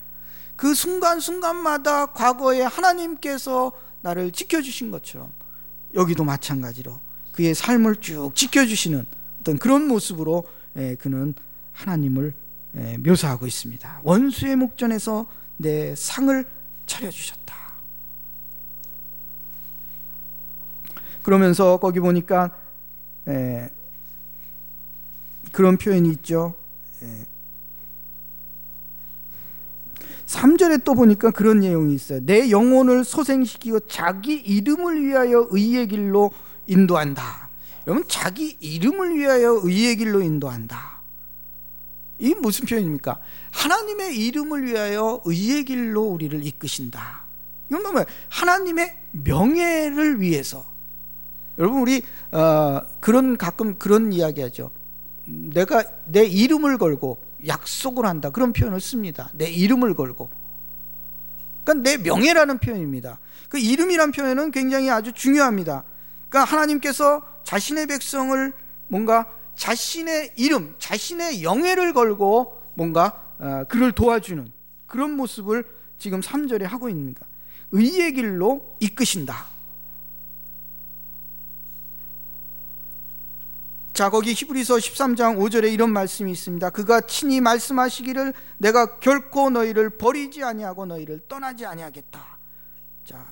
그 0.56 0.74
순간순간마다 0.74 2.06
과거에 2.06 2.62
하나님께서 2.62 3.72
나를 4.00 4.32
지켜주신 4.32 4.90
것처럼 4.90 5.32
여기도 5.94 6.24
마찬가지로 6.24 7.00
그의 7.32 7.54
삶을 7.54 7.96
쭉 7.96 8.32
지켜주시는 8.34 9.06
어떤 9.40 9.58
그런 9.58 9.88
모습으로 9.88 10.44
예, 10.76 10.94
그는 10.94 11.34
하나님을 11.72 12.32
예, 12.76 12.96
묘사하고 12.98 13.46
있습니다. 13.46 14.00
원수의 14.04 14.56
목전에서 14.56 15.26
내 15.56 15.94
상을 15.94 16.44
차려주셨다. 16.86 17.42
그러면서 21.22 21.78
거기 21.78 22.00
보니까 22.00 22.50
예, 23.28 23.70
그런 25.52 25.76
표현이 25.76 26.08
있죠. 26.10 26.54
3절에 30.26 30.82
또 30.84 30.94
보니까 30.94 31.30
그런 31.30 31.60
내용이 31.60 31.94
있어요. 31.94 32.20
내 32.24 32.50
영혼을 32.50 33.04
소생시키고 33.04 33.80
자기 33.80 34.34
이름을 34.34 35.04
위하여 35.04 35.46
의의 35.50 35.88
길로 35.88 36.30
인도한다. 36.66 37.50
여러분, 37.86 38.04
자기 38.08 38.56
이름을 38.60 39.16
위하여 39.18 39.60
의의 39.62 39.96
길로 39.96 40.22
인도한다. 40.22 41.02
이 42.18 42.34
무슨 42.34 42.66
표현입니까? 42.66 43.18
하나님의 43.50 44.16
이름을 44.16 44.64
위하여 44.64 45.20
의의 45.24 45.64
길로 45.64 46.02
우리를 46.04 46.46
이끄신다. 46.46 47.24
이건 47.68 47.82
뭐예요? 47.82 48.04
하나님의 48.28 48.96
명예를 49.10 50.20
위해서. 50.20 50.64
여러분, 51.58 51.82
우리, 51.82 52.02
어, 52.30 52.80
그런, 53.00 53.36
가끔 53.36 53.78
그런 53.78 54.12
이야기 54.12 54.40
하죠. 54.40 54.70
내가 55.24 55.84
내 56.04 56.24
이름을 56.24 56.78
걸고 56.78 57.22
약속을 57.46 58.06
한다. 58.06 58.30
그런 58.30 58.52
표현을 58.52 58.80
씁니다. 58.80 59.30
내 59.34 59.50
이름을 59.50 59.94
걸고. 59.94 60.30
그러니까 61.64 61.90
내 61.90 61.96
명예라는 61.96 62.58
표현입니다. 62.58 63.20
그 63.48 63.58
이름이란 63.58 64.12
표현은 64.12 64.50
굉장히 64.50 64.90
아주 64.90 65.12
중요합니다. 65.12 65.84
그러니까 66.28 66.50
하나님께서 66.50 67.22
자신의 67.44 67.86
백성을 67.86 68.52
뭔가 68.88 69.26
자신의 69.54 70.32
이름, 70.36 70.74
자신의 70.78 71.42
영예를 71.42 71.92
걸고 71.92 72.60
뭔가 72.74 73.22
어, 73.38 73.64
그를 73.68 73.92
도와주는 73.92 74.50
그런 74.86 75.12
모습을 75.12 75.64
지금 75.98 76.20
3절에 76.20 76.62
하고 76.62 76.88
있습니다. 76.88 77.26
의의 77.72 78.12
길로 78.12 78.76
이끄신다. 78.80 79.51
자, 83.92 84.08
거기 84.08 84.32
히브리서 84.32 84.76
13장 84.76 85.36
5절에 85.36 85.70
이런 85.70 85.92
말씀이 85.92 86.30
있습니다. 86.32 86.70
그가 86.70 87.02
친히 87.02 87.42
말씀하시기를 87.42 88.32
내가 88.56 88.98
결코 89.00 89.50
너희를 89.50 89.90
버리지 89.90 90.42
아니하고 90.42 90.86
너희를 90.86 91.20
떠나지 91.28 91.66
아니하겠다. 91.66 92.38
자, 93.04 93.26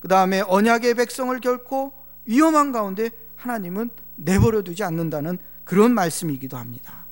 그 0.00 0.08
다음에 0.08 0.40
언약의 0.40 0.94
백성을 0.94 1.38
결코 1.40 1.92
위험한 2.24 2.72
가운데 2.72 3.10
하나님은 3.36 3.90
내버려 4.14 4.62
두지 4.62 4.82
않는다는 4.82 5.38
그런 5.64 5.92
말씀이기도 5.92 6.56
합니다. 6.56 7.04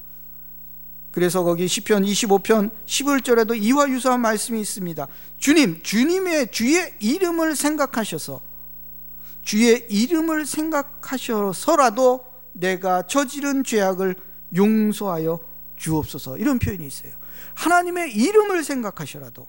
그래서 1.10 1.44
거기 1.44 1.68
시편 1.68 2.02
25편 2.02 2.70
11절에도 2.86 3.60
이와 3.60 3.88
유사한 3.90 4.20
말씀이 4.20 4.58
있습니다. 4.60 5.06
주님, 5.38 5.82
주님의 5.82 6.50
주의 6.50 6.94
이름을 6.98 7.56
생각하셔서 7.56 8.40
주의 9.42 9.86
이름을 9.90 10.46
생각하셔서라도 10.46 12.33
내가 12.54 13.02
저지른 13.02 13.62
죄악을 13.62 14.16
용서하여 14.56 15.38
주옵소서 15.76 16.38
이런 16.38 16.58
표현이 16.58 16.86
있어요. 16.86 17.12
하나님의 17.54 18.14
이름을 18.14 18.64
생각하셔라도 18.64 19.46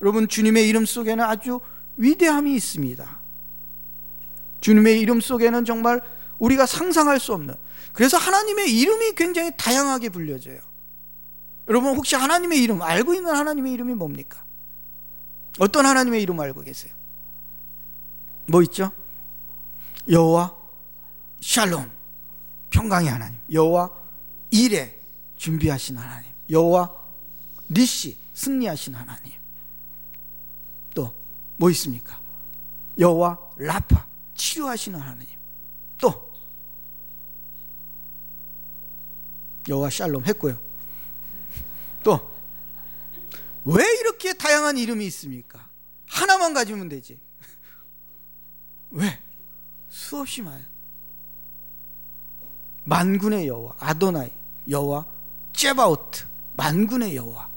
여러분 0.00 0.28
주님의 0.28 0.68
이름 0.68 0.86
속에는 0.86 1.22
아주 1.22 1.60
위대함이 1.96 2.54
있습니다. 2.54 3.20
주님의 4.60 5.00
이름 5.00 5.20
속에는 5.20 5.64
정말 5.64 6.00
우리가 6.38 6.66
상상할 6.66 7.20
수 7.20 7.34
없는 7.34 7.54
그래서 7.92 8.16
하나님의 8.16 8.74
이름이 8.78 9.12
굉장히 9.14 9.50
다양하게 9.56 10.10
불려져요. 10.10 10.60
여러분 11.68 11.94
혹시 11.96 12.16
하나님의 12.16 12.62
이름 12.62 12.82
알고 12.82 13.14
있는 13.14 13.34
하나님의 13.34 13.72
이름이 13.72 13.94
뭡니까? 13.94 14.44
어떤 15.58 15.86
하나님의 15.86 16.22
이름 16.22 16.40
알고 16.40 16.62
계세요? 16.62 16.92
뭐 18.46 18.62
있죠? 18.62 18.92
여호와 20.08 20.59
샬롬. 21.40 21.90
평강의 22.70 23.10
하나님. 23.10 23.38
여호와 23.52 23.90
일에 24.50 25.00
준비하신 25.36 25.96
하나님. 25.96 26.30
여호와 26.48 26.94
니시 27.70 28.18
승리하신 28.34 28.94
하나님. 28.94 29.32
또 30.94 31.14
뭐 31.56 31.70
있습니까? 31.70 32.20
여호와 32.98 33.38
라파 33.56 34.06
치료하시는 34.34 34.98
하나님. 34.98 35.28
또 35.98 36.32
여호와 39.68 39.90
샬롬 39.90 40.24
했고요. 40.26 40.58
또 42.02 42.30
왜 43.64 43.84
이렇게 44.00 44.32
다양한 44.32 44.78
이름이 44.78 45.04
있습니까? 45.08 45.68
하나만 46.06 46.54
가지면 46.54 46.88
되지. 46.88 47.20
왜? 48.90 49.20
수없이 49.90 50.40
많아요 50.40 50.64
만군의 52.90 53.46
여호와 53.46 53.74
아도나이 53.78 54.30
여호와 54.68 55.06
제바오트 55.52 56.24
만군의 56.54 57.14
여호와 57.14 57.48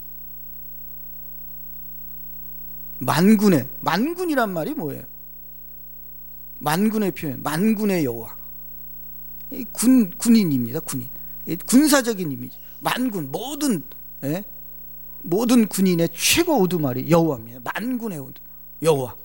만군의 3.00 3.68
만군이란 3.82 4.54
말이 4.54 4.76
뭐예요? 4.76 5.04
만군의 6.60 7.12
표현 7.12 7.42
만군의 7.42 8.06
여호와 8.06 8.38
군 9.72 10.12
군인입니다 10.18 10.80
군인 10.82 11.10
군사적인 11.66 12.32
이미지 12.32 12.58
만군 12.80 13.32
모든 13.32 13.84
예? 14.24 14.46
모든 15.24 15.68
군인의 15.68 16.10
최고 16.14 16.60
우두말이 16.62 17.10
여호와입니다 17.10 17.60
만군의 17.64 18.20
우두 18.20 18.42
여호와 18.84 19.16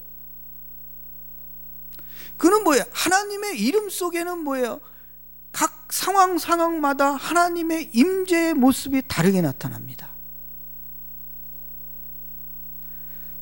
그는 2.38 2.64
뭐예요? 2.64 2.84
하나님의 2.92 3.60
이름 3.60 3.90
속에는 3.90 4.38
뭐예요? 4.38 4.80
각 5.58 5.92
상황 5.92 6.38
상황마다 6.38 7.16
하나님의 7.16 7.90
임재의 7.92 8.54
모습이 8.54 9.02
다르게 9.08 9.40
나타납니다. 9.40 10.10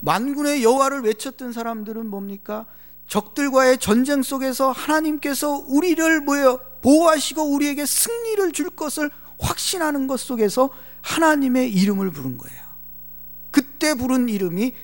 만군의 0.00 0.62
여호와를 0.62 1.02
외쳤던 1.02 1.52
사람들은 1.52 2.06
뭡니까? 2.06 2.64
적들과의 3.06 3.76
전쟁 3.78 4.22
속에서 4.22 4.72
하나님께서 4.72 5.62
우리를 5.68 6.22
뭐예요? 6.22 6.58
보호하시고 6.80 7.52
우리에게 7.52 7.84
승리를 7.84 8.52
줄 8.52 8.70
것을 8.70 9.10
확신하는 9.38 10.06
것 10.06 10.18
속에서 10.18 10.70
하나님의 11.02 11.70
이름을 11.70 12.10
부른 12.12 12.38
거예요. 12.38 12.62
그때 13.50 13.92
부른 13.92 14.30
이름이 14.30 14.74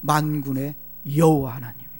만군의 0.00 0.74
여호와 1.16 1.54
하나님입니다. 1.54 1.92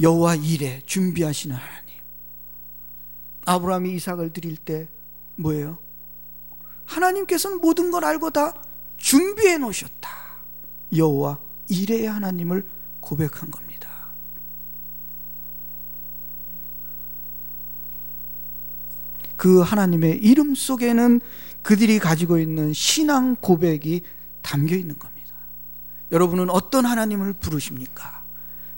여호와 0.00 0.36
일에 0.36 0.82
준비하시는 0.86 1.54
하나님. 1.54 1.80
아브라함이 3.44 3.94
이삭을 3.94 4.32
드릴 4.32 4.56
때 4.56 4.88
뭐예요? 5.36 5.78
하나님께서는 6.86 7.60
모든 7.60 7.90
걸 7.90 8.04
알고 8.04 8.30
다 8.30 8.54
준비해 8.96 9.58
놓으셨다. 9.58 10.10
여호와 10.96 11.38
일의 11.68 12.06
하나님을 12.06 12.66
고백한 13.00 13.50
겁니다. 13.50 13.88
그 19.36 19.60
하나님의 19.60 20.18
이름 20.18 20.54
속에는 20.54 21.20
그들이 21.62 21.98
가지고 21.98 22.38
있는 22.38 22.72
신앙 22.72 23.36
고백이 23.36 24.02
담겨 24.42 24.74
있는 24.74 24.98
겁니다. 24.98 25.34
여러분은 26.12 26.50
어떤 26.50 26.84
하나님을 26.84 27.34
부르십니까? 27.34 28.19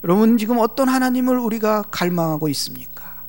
여러분 0.03 0.37
지금 0.37 0.57
어떤 0.59 0.89
하나님을 0.89 1.37
우리가 1.37 1.83
갈망하고 1.83 2.49
있습니까? 2.49 3.23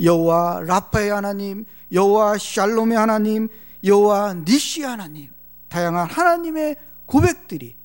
여호와 0.00 0.62
라파의 0.66 1.10
하나님, 1.10 1.64
여호와 1.92 2.38
샬롬의 2.38 2.96
하나님, 2.96 3.48
여호와 3.84 4.34
니시 4.44 4.82
하나님, 4.82 5.30
다양한 5.68 6.08
하나님의 6.08 6.76
고백들이 7.06 7.76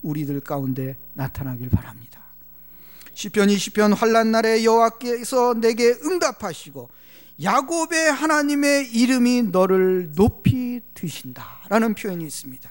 우리들 0.00 0.40
가운데 0.40 0.96
나타나길 1.12 1.68
바랍니다. 1.68 2.22
시편 3.14 3.48
20편 3.48 3.94
환란 3.94 4.32
날에 4.32 4.64
여호와께서 4.64 5.54
내게 5.54 5.90
응답하시고 6.04 6.88
야곱의 7.42 8.12
하나님의 8.12 8.92
이름이 8.92 9.42
너를 9.44 10.12
높이 10.14 10.80
드신다라는 10.94 11.94
표현이 11.94 12.24
있습니다. 12.24 12.70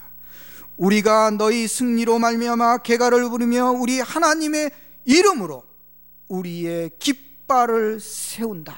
우리가 0.81 1.29
너희 1.29 1.67
승리로 1.67 2.17
말미암아 2.17 2.79
개가를 2.79 3.29
부르며 3.29 3.69
우리 3.69 3.99
하나님의 3.99 4.71
이름으로 5.05 5.63
우리의 6.27 6.91
깃발을 6.97 7.99
세운다. 7.99 8.75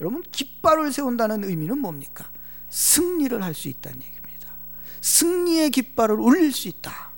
여러분 0.00 0.24
깃발을 0.28 0.92
세운다는 0.92 1.44
의미는 1.44 1.78
뭡니까? 1.78 2.28
승리를 2.68 3.40
할 3.42 3.54
수 3.54 3.68
있다는 3.68 4.02
얘기입니다. 4.02 4.48
승리의 5.00 5.70
깃발을 5.70 6.18
올릴 6.20 6.52
수 6.52 6.66
있다. 6.66 7.10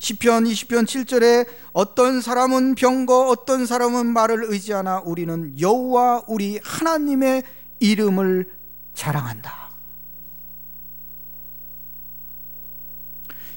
시편 0.00 0.44
20편 0.44 0.84
7절에 0.84 1.46
어떤 1.72 2.20
사람은 2.20 2.74
병거 2.74 3.28
어떤 3.28 3.66
사람은 3.66 4.06
말을 4.06 4.44
의지하나 4.48 5.00
우리는 5.04 5.58
여호와 5.60 6.24
우리 6.26 6.58
하나님의 6.64 7.44
이름을 7.78 8.50
자랑한다. 8.94 9.67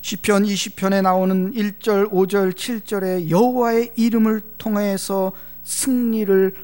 시편 0.01 0.43
20편에 0.43 1.03
나오는 1.03 1.53
1절, 1.53 2.11
5절, 2.11 2.53
7절에 2.53 3.29
여호와의 3.29 3.91
이름을 3.95 4.41
통해서 4.57 5.31
승리를 5.63 6.55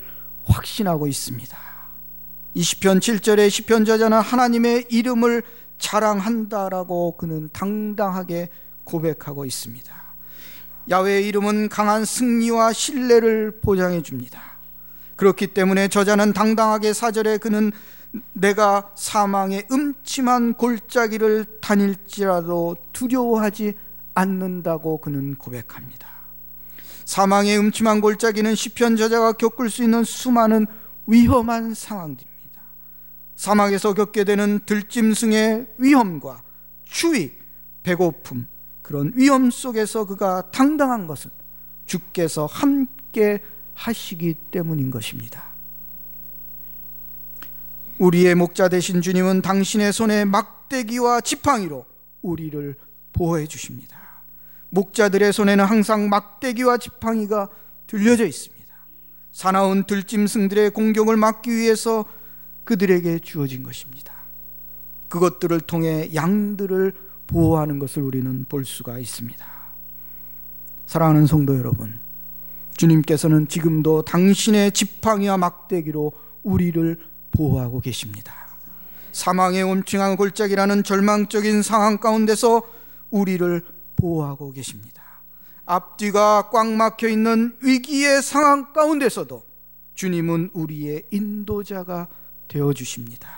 확신하고 0.44 1.08
있습니다. 1.08 1.58
20편 2.56 3.00
7절에 3.00 3.50
시편 3.50 3.86
저자는 3.86 4.20
하나님의 4.20 4.88
이름을 4.90 5.44
자랑한다라고 5.78 7.18
그는 7.18 7.50
당당하게 7.54 8.50
고백하고 8.84 9.46
있습니다. 9.46 9.94
야외의 10.90 11.28
이름은 11.28 11.70
강한 11.70 12.06
승리와 12.06 12.74
신뢰를 12.74 13.60
보장해 13.62 14.02
줍니다. 14.02 14.58
그렇기 15.16 15.48
때문에 15.48 15.90
저자는 15.90 16.34
당당하게 16.34 16.94
사절에 16.94 17.38
그는 17.38 17.72
내가 18.34 18.92
사망의 18.96 19.68
음침한 19.72 20.54
골짜기를 20.54 21.60
다닐지라도 21.62 22.78
두려워하지 22.94 23.76
않는다고 24.14 24.98
그는 25.00 25.36
고백합니다. 25.36 26.08
사망의 27.06 27.58
음침한 27.58 28.02
골짜기는 28.02 28.56
시편 28.56 28.98
저자가 28.98 29.34
겪을 29.34 29.70
수 29.70 29.84
있는 29.84 30.04
수많은 30.04 30.66
위험한 31.06 31.74
상황들입니다. 31.74 32.62
사막에서 33.36 33.94
겪게 33.94 34.24
되는 34.24 34.60
들짐승의 34.66 35.68
위험과 35.78 36.44
추위, 36.84 37.38
배고픔, 37.84 38.48
그런 38.82 39.12
위험 39.16 39.52
속에서 39.52 40.06
그가 40.06 40.50
당당한 40.52 41.08
것은 41.08 41.30
주께서 41.86 42.46
함께 42.46 43.42
하시기 43.74 44.34
때문인 44.52 44.90
것입니다. 44.92 45.57
우리의 48.00 48.36
목자 48.36 48.70
되신 48.70 49.02
주님은 49.02 49.42
당신의 49.42 49.92
손에 49.92 50.26
막대기와 50.26 51.22
지팡이로 51.22 51.86
우리를 52.22 52.76
보호해 53.14 53.48
주십니다. 53.48 53.98
목자들의 54.70 55.34
손에는 55.34 55.66
항상 55.66 56.10
막대기와 56.10 56.78
지팡이가 56.78 57.50
들려져 57.88 58.26
있습니다. 58.26 58.58
사나운 59.32 59.84
들짐승들의 59.86 60.72
공격을 60.72 61.18
막기 61.18 61.50
위해서 61.52 62.06
그들에게 62.64 63.20
주어진 63.20 63.64
것입니다. 63.64 64.14
그것들을 65.08 65.62
통해 65.62 66.10
양들을 66.14 66.94
보호하는 67.28 67.80
것을 67.80 68.04
우리는 68.04 68.46
볼 68.50 68.66
수가 68.66 69.00
있습니다. 69.00 69.46
사랑하는 70.86 71.28
성도 71.28 71.58
여러분, 71.58 72.00
주님께서는 72.76 73.48
지금도 73.48 74.04
당신의 74.04 74.72
지팡이와 74.72 75.38
막대기로 75.38 76.12
우리를 76.44 76.98
보호하고 77.38 77.80
계십니다. 77.80 78.34
사망의 79.12 79.62
엄청한 79.62 80.18
골짜기라는 80.18 80.84
절망적인 80.84 81.62
상황 81.62 81.98
가운데서 81.98 82.64
우리를 83.12 83.64
보호하고 83.96 84.52
계십니다. 84.52 85.04
앞뒤가 85.66 86.50
꽉 86.52 86.68
막혀 86.68 87.08
있는 87.08 87.56
위기의 87.62 88.22
상황 88.22 88.74
가운데서도 88.74 89.44
주님은 89.94 90.52
우리의 90.54 91.04
인도자가 91.12 92.08
되어 92.48 92.74
주십니다. 92.74 93.30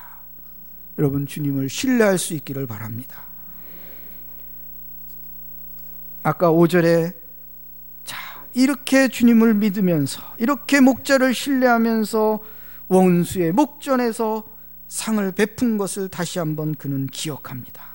여러분 0.97 1.25
주님을 1.25 1.69
신뢰할 1.69 2.17
수 2.17 2.33
있기를 2.33 2.67
바랍니다. 2.67 3.25
아까 6.23 6.51
5절에 6.51 7.13
자, 8.03 8.17
이렇게 8.53 9.07
주님을 9.07 9.55
믿으면서 9.55 10.21
이렇게 10.37 10.81
목자를 10.81 11.33
신뢰하면서 11.33 12.39
원수의 12.89 13.53
목전에서 13.53 14.43
상을 14.87 15.31
베푼 15.31 15.77
것을 15.77 16.09
다시 16.09 16.39
한번 16.39 16.75
그는 16.75 17.07
기억합니다. 17.07 17.87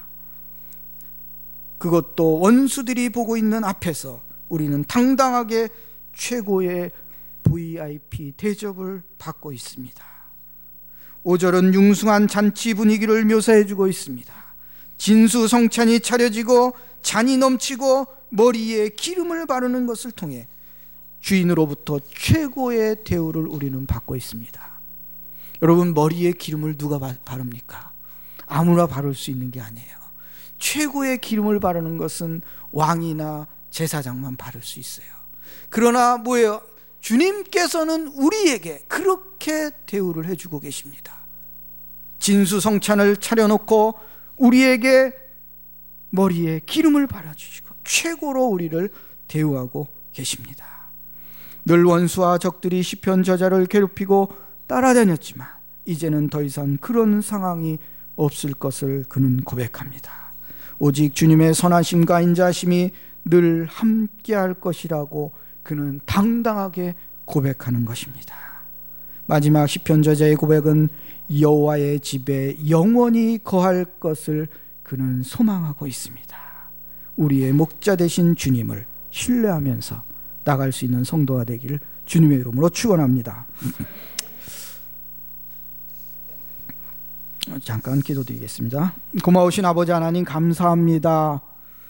그것도 1.79 2.39
원수들이 2.39 3.11
보고 3.11 3.37
있는 3.37 3.65
앞에서 3.65 4.23
우리는 4.49 4.85
당당하게 4.85 5.69
최고의 6.15 6.93
VIP 7.43 8.33
대접을 8.37 9.03
받고 9.19 9.53
있습니다. 9.53 10.05
5절은 11.25 11.75
융숭한 11.75 12.29
잔치 12.29 12.75
분위기를 12.75 13.25
묘사해 13.25 13.67
주고 13.67 13.89
있습니다. 13.89 14.33
진수성찬이 14.97 16.01
차려지고 16.01 16.75
잔이 17.03 17.37
넘치고 17.37 18.07
머리에 18.31 18.91
기름을 18.91 19.47
바르는 19.47 19.87
것을 19.87 20.13
통해 20.13 20.47
주인으로부터 21.21 22.01
최고의 22.15 23.05
대우를 23.05 23.47
우리는 23.47 23.87
받고 23.87 24.15
있습니다. 24.17 24.74
여러분 25.63 25.95
머리에 25.95 26.33
기름을 26.33 26.77
누가 26.77 26.99
바릅니까? 26.99 27.93
아무나 28.47 28.87
바를 28.87 29.15
수 29.15 29.31
있는 29.31 29.51
게 29.51 29.61
아니에요. 29.61 30.05
최고의 30.59 31.19
기름을 31.19 31.61
바르는 31.61 31.99
것은 31.99 32.43
왕이나 32.73 33.47
제사장만 33.71 34.37
바를 34.37 34.63
수 34.63 34.79
있어요. 34.79 35.07
그러나 35.69 36.17
뭐예요? 36.17 36.63
주님께서는 37.01 38.09
우리에게 38.09 38.85
그렇게 38.89 39.71
대우를 39.87 40.27
해주고 40.27 40.61
계십니다. 40.61 41.15
진수 42.19 42.61
성찬을 42.61 43.19
차려놓고 43.19 43.99
우리에게 44.39 45.13
머리에 46.11 46.61
기름을 46.65 47.07
발라주시고 47.07 47.75
최고로 47.85 48.45
우리를 48.47 48.91
대우하고 49.29 49.89
계십니다. 50.13 50.89
늘 51.67 51.85
원수와 51.85 52.39
적들이 52.39 52.83
시편 52.83 53.23
저자를 53.23 53.67
괴롭히고 53.67 54.44
따라다녔지만 54.67 55.47
이제는 55.85 56.31
더 56.31 56.43
이상 56.43 56.77
그런 56.79 57.21
상황이 57.21 57.79
없을 58.17 58.53
것을 58.53 59.05
그는 59.09 59.43
고백합니다. 59.43 60.11
오직 60.79 61.15
주님의 61.15 61.55
선하심과 61.55 62.21
인자심이 62.21 62.91
늘 63.27 63.67
함께할 63.67 64.55
것이라고 64.55 65.33
그는 65.63 66.01
당당하게 66.05 66.95
고백하는 67.25 67.85
것입니다. 67.85 68.35
마지막 69.27 69.67
시편 69.67 70.03
저자의 70.03 70.37
고백은 70.37 70.91
여호와의 71.41 72.01
집에 72.01 72.57
영원히 72.69 73.39
거할 73.43 73.85
것을 73.99 74.49
그는 74.83 75.23
소망하고 75.23 75.87
있습니다. 75.87 76.37
우리의 77.17 77.53
목자 77.53 77.97
되신 77.97 78.37
주님을 78.37 78.87
신뢰하면서 79.11 80.03
나갈 80.45 80.73
수 80.73 80.85
있는 80.85 81.05
성도가 81.05 81.45
되기를 81.45 81.81
주님의 82.05 82.41
이름으로 82.41 82.69
축원합니다. 82.69 83.47
잠깐 87.63 88.01
기도드리겠습니다. 88.01 88.95
고마우신 89.23 89.65
아버지 89.67 89.93
하나님 89.93 90.25
감사합니다. 90.25 91.43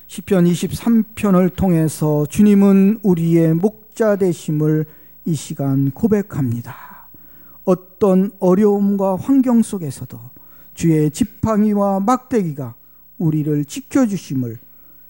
시편 0.09 0.45
23편을 0.47 1.55
통해서 1.55 2.27
주님은 2.27 3.01
우리의 3.03 3.55
목자 3.55 4.17
되심을 4.17 4.85
이 5.25 5.35
시간 5.35 5.93
고백합니다. 5.93 7.09
어떤 7.65 8.33
어려움과 8.41 9.17
환경 9.17 9.63
속에서도 9.63 10.19
주의 10.75 11.11
지팡이와 11.11 12.01
막대기가 12.01 12.75
우리를 13.19 13.65
지켜주심을 13.65 14.59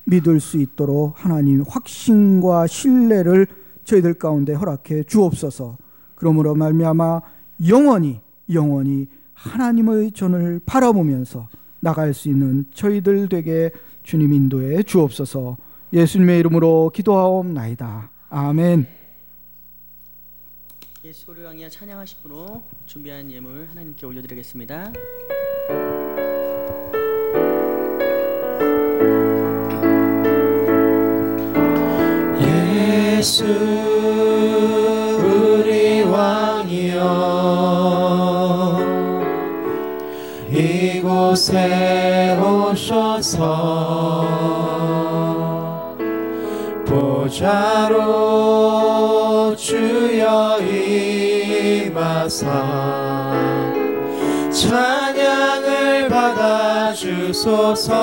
믿을 0.04 0.40
수 0.40 0.58
있도록 0.58 1.14
하나님 1.16 1.62
확신과 1.66 2.66
신뢰를 2.66 3.46
저희들 3.84 4.14
가운데 4.14 4.52
허락해 4.52 5.04
주옵소서. 5.04 5.78
그러므로 6.14 6.54
말미암아 6.54 7.22
영원히 7.66 8.20
영원히 8.52 9.08
하나님의 9.34 10.12
전을 10.12 10.60
바라보면서 10.64 11.48
나갈 11.80 12.14
수 12.14 12.28
있는 12.28 12.64
저희들 12.72 13.28
되게 13.28 13.70
주님 14.02 14.32
인도해 14.32 14.82
주옵소서. 14.82 15.56
예수님의 15.92 16.40
이름으로 16.40 16.90
기도하옵나이다. 16.94 18.10
아멘. 18.30 18.86
예수를 21.04 21.46
향해 21.46 21.68
찬양하실 21.68 22.18
분으로 22.22 22.62
준비한 22.86 23.30
예물 23.30 23.66
하나님께 23.68 24.06
올려드리겠습니다. 24.06 24.92
예수 33.18 33.93
이곳에 41.34 42.38
오셔서 42.38 43.40
보좌로 46.86 47.96
주여 49.56 50.60
임하사 51.80 52.46
찬양을 54.52 56.08
받아주소서 56.08 57.94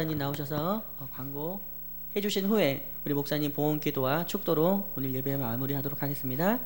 집사님 0.00 0.16
나오셔서 0.16 0.82
어, 0.98 1.08
광고 1.12 1.60
해주신 2.16 2.46
후에 2.46 2.90
우리 3.04 3.12
목사님 3.12 3.52
봉헌 3.52 3.80
기도와 3.80 4.24
축도로 4.24 4.94
오늘 4.96 5.14
예배 5.14 5.36
마무리하도록 5.36 6.02
하겠습니다. 6.02 6.58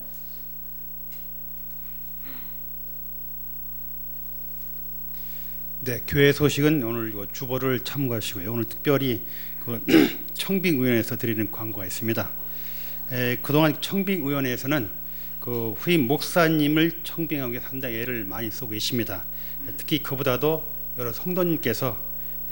네, 5.80 6.00
교회 6.06 6.30
소식은 6.30 6.84
오늘 6.84 7.12
요 7.12 7.26
주보를 7.26 7.80
참고하시고요. 7.80 8.52
오늘 8.52 8.66
특별히 8.66 9.26
그 9.64 9.84
청빙위원회에서 10.34 11.16
드리는 11.16 11.50
광고가 11.50 11.86
있습니다. 11.86 12.30
에, 13.10 13.36
그동안 13.42 13.80
청빙위원회에서는 13.80 14.90
그 15.40 15.72
후임 15.72 16.06
목사님을 16.06 17.02
청빙하기 17.02 17.52
위해 17.52 17.60
상당히 17.60 17.96
애를 17.96 18.24
많이 18.26 18.48
쓰고 18.52 18.70
계십니다. 18.70 19.24
특히 19.76 20.04
그보다도 20.04 20.64
여러 20.98 21.12
성도님께서 21.12 21.98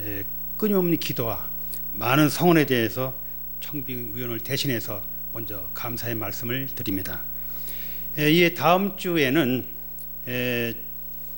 에, 0.01 0.25
끊임없는 0.63 0.97
기도와 0.97 1.49
많은 1.91 2.29
성원에 2.29 2.65
대해서 2.65 3.13
청빙위원을 3.59 4.39
대신해서 4.39 5.03
먼저 5.33 5.69
감사의 5.73 6.15
말씀을 6.15 6.67
드립니다. 6.67 7.21
에, 8.17 8.31
이에 8.31 8.53
다음 8.53 8.95
주에는 8.95 9.65
에, 10.25 10.73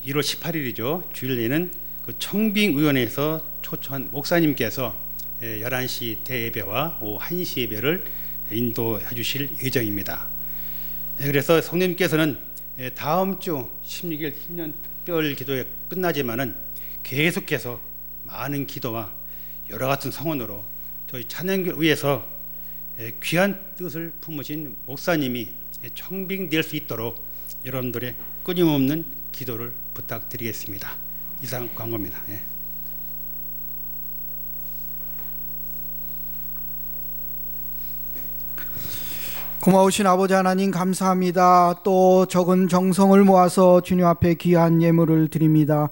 1월 0.05 0.21
18일이죠. 0.21 1.11
주일에는 1.11 1.71
그 2.03 2.13
청빙위원회에서 2.19 3.43
초청한 3.63 4.11
목사님께서 4.11 4.95
에, 5.41 5.59
11시 5.59 6.23
대예배와 6.23 6.99
오후 7.01 7.17
1시 7.17 7.61
예배를 7.61 8.05
인도해 8.51 9.15
주실 9.15 9.49
예정입니다. 9.63 10.27
예, 11.21 11.25
그래서 11.25 11.59
성령님께서는 11.61 12.37
예, 12.77 12.91
다음 12.91 13.39
주 13.39 13.71
16일 13.83 14.35
신년 14.39 14.75
특별 14.83 15.33
기도에 15.33 15.65
끝나지만은 15.89 16.55
계속해서 17.01 17.94
많은 18.25 18.67
기도와 18.67 19.11
여러 19.69 19.87
같은 19.87 20.11
성원으로 20.11 20.63
저희 21.07 21.25
찬양교를 21.27 21.81
위해서 21.81 22.27
예, 22.99 23.11
귀한 23.21 23.73
뜻을 23.75 24.13
품으신 24.21 24.75
목사님이 24.85 25.53
청빙될 25.93 26.63
수 26.63 26.75
있도록 26.75 27.25
여러분들의 27.65 28.15
끊임없는 28.43 29.05
기도를 29.31 29.73
부탁드리겠습니다. 29.93 30.89
이상 31.41 31.69
광고입니다. 31.75 32.21
예. 32.29 32.41
고마우신 39.59 40.05
아버지 40.05 40.35
하나님 40.35 40.69
감사합니다. 40.69 41.81
또 41.83 42.27
적은 42.27 42.67
정성을 42.67 43.21
모아서 43.23 43.81
주님 43.81 44.05
앞에 44.05 44.35
귀한 44.35 44.81
예물을 44.81 45.29
드립니다. 45.29 45.89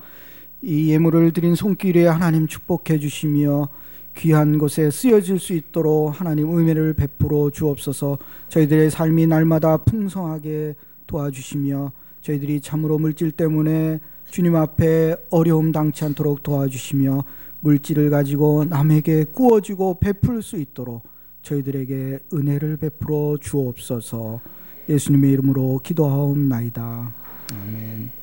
이 0.65 0.91
예물을 0.91 1.33
드린 1.33 1.55
손길에 1.55 2.07
하나님 2.07 2.47
축복해 2.47 2.97
주시며 2.97 3.67
귀한 4.15 4.57
곳에 4.57 4.89
쓰여질 4.89 5.37
수 5.37 5.51
있도록 5.51 6.17
하나님 6.17 6.57
은혜를 6.57 6.93
베풀어 6.93 7.49
주옵소서. 7.49 8.17
저희들의 8.47 8.89
삶이 8.89 9.27
날마다 9.27 9.75
풍성하게 9.77 10.75
도와주시며 11.05 11.91
저희들이 12.21 12.61
참으로 12.61 12.97
물질 12.97 13.31
때문에 13.31 13.99
주님 14.29 14.55
앞에 14.55 15.17
어려움 15.29 15.73
당치 15.73 16.05
않도록 16.05 16.43
도와주시며 16.43 17.25
물질을 17.59 18.09
가지고 18.09 18.63
남에게 18.63 19.25
구워주고 19.25 19.99
베풀 19.99 20.41
수 20.41 20.57
있도록 20.57 21.03
저희들에게 21.41 22.19
은혜를 22.33 22.77
베풀어 22.77 23.37
주옵소서. 23.41 24.39
예수님의 24.87 25.31
이름으로 25.33 25.81
기도하옵나이다. 25.83 27.13
아멘. 27.51 28.22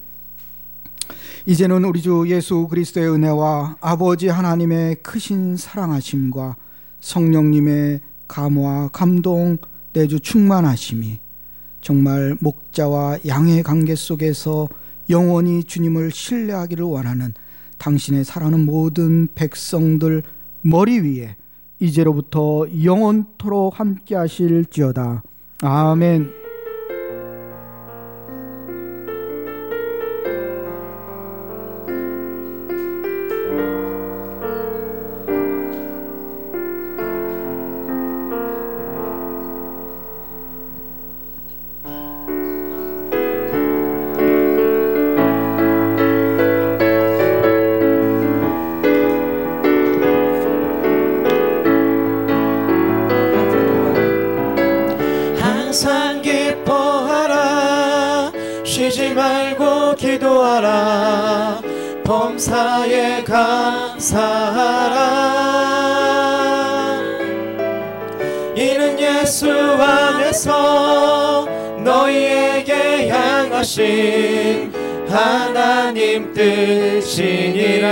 이제는 1.46 1.84
우리 1.84 2.02
주 2.02 2.24
예수 2.28 2.66
그리스도의 2.68 3.10
은혜와 3.10 3.76
아버지 3.80 4.28
하나님의 4.28 4.96
크신 5.02 5.56
사랑하심과 5.56 6.56
성령님의 7.00 8.00
감화 8.28 8.88
감동 8.92 9.58
내주 9.92 10.20
충만하심이 10.20 11.18
정말 11.80 12.36
목자와 12.40 13.18
양의 13.26 13.62
관계 13.62 13.94
속에서 13.94 14.68
영원히 15.08 15.64
주님을 15.64 16.10
신뢰하기를 16.12 16.84
원하는 16.84 17.34
당신의 17.78 18.24
사랑하는 18.24 18.66
모든 18.66 19.28
백성들 19.34 20.22
머리 20.62 21.00
위에 21.00 21.36
이제로부터 21.80 22.66
영원토록 22.84 23.80
함께 23.80 24.14
하실지어다. 24.14 25.22
아멘. 25.62 26.39
너희에게 72.60 73.08
향하신 73.08 74.72
하나님 75.08 76.32
뜻이니라. 76.32 77.88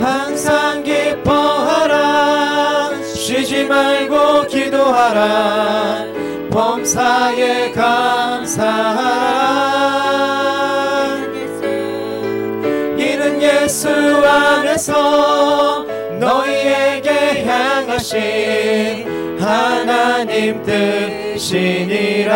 항상 0.00 0.82
기뻐하라. 0.82 2.22
쉬지 3.02 3.64
말고 3.64 4.46
기도하라. 4.48 6.06
범사에 6.50 7.70
감사하라. 7.72 9.28
이는 12.98 13.40
예수 13.42 13.88
안에서 13.88 15.86
너희에게 16.18 17.44
향하신 17.44 19.17
하나님 19.48 20.62
뜻이니라. 20.62 22.34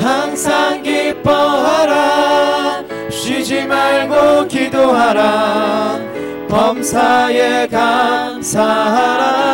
항상 0.00 0.82
기뻐하라. 0.82 2.82
쉬지 3.08 3.64
말고 3.64 4.48
기도하라. 4.48 6.00
범사에 6.48 7.68
감사하라. 7.68 9.52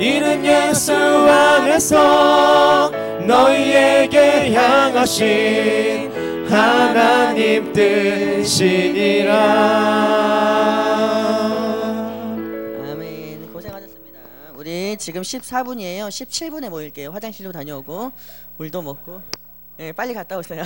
이는 0.00 0.44
예수 0.44 0.94
안에서 0.94 2.90
너희에게 3.26 4.54
향하신 4.54 6.11
하나님 6.52 7.72
뜻이니라 7.72 9.32
아멘. 12.92 13.50
고생하셨습니다. 13.54 14.20
우리 14.56 14.98
지금 14.98 15.22
14분이에요. 15.22 16.08
17분에 16.08 16.68
모일게요. 16.68 17.10
화장실로 17.10 17.52
다녀오고 17.52 18.12
물도 18.58 18.82
먹고. 18.82 19.22
예, 19.80 19.92
빨리 19.92 20.12
갔다 20.12 20.36
오세요. 20.36 20.62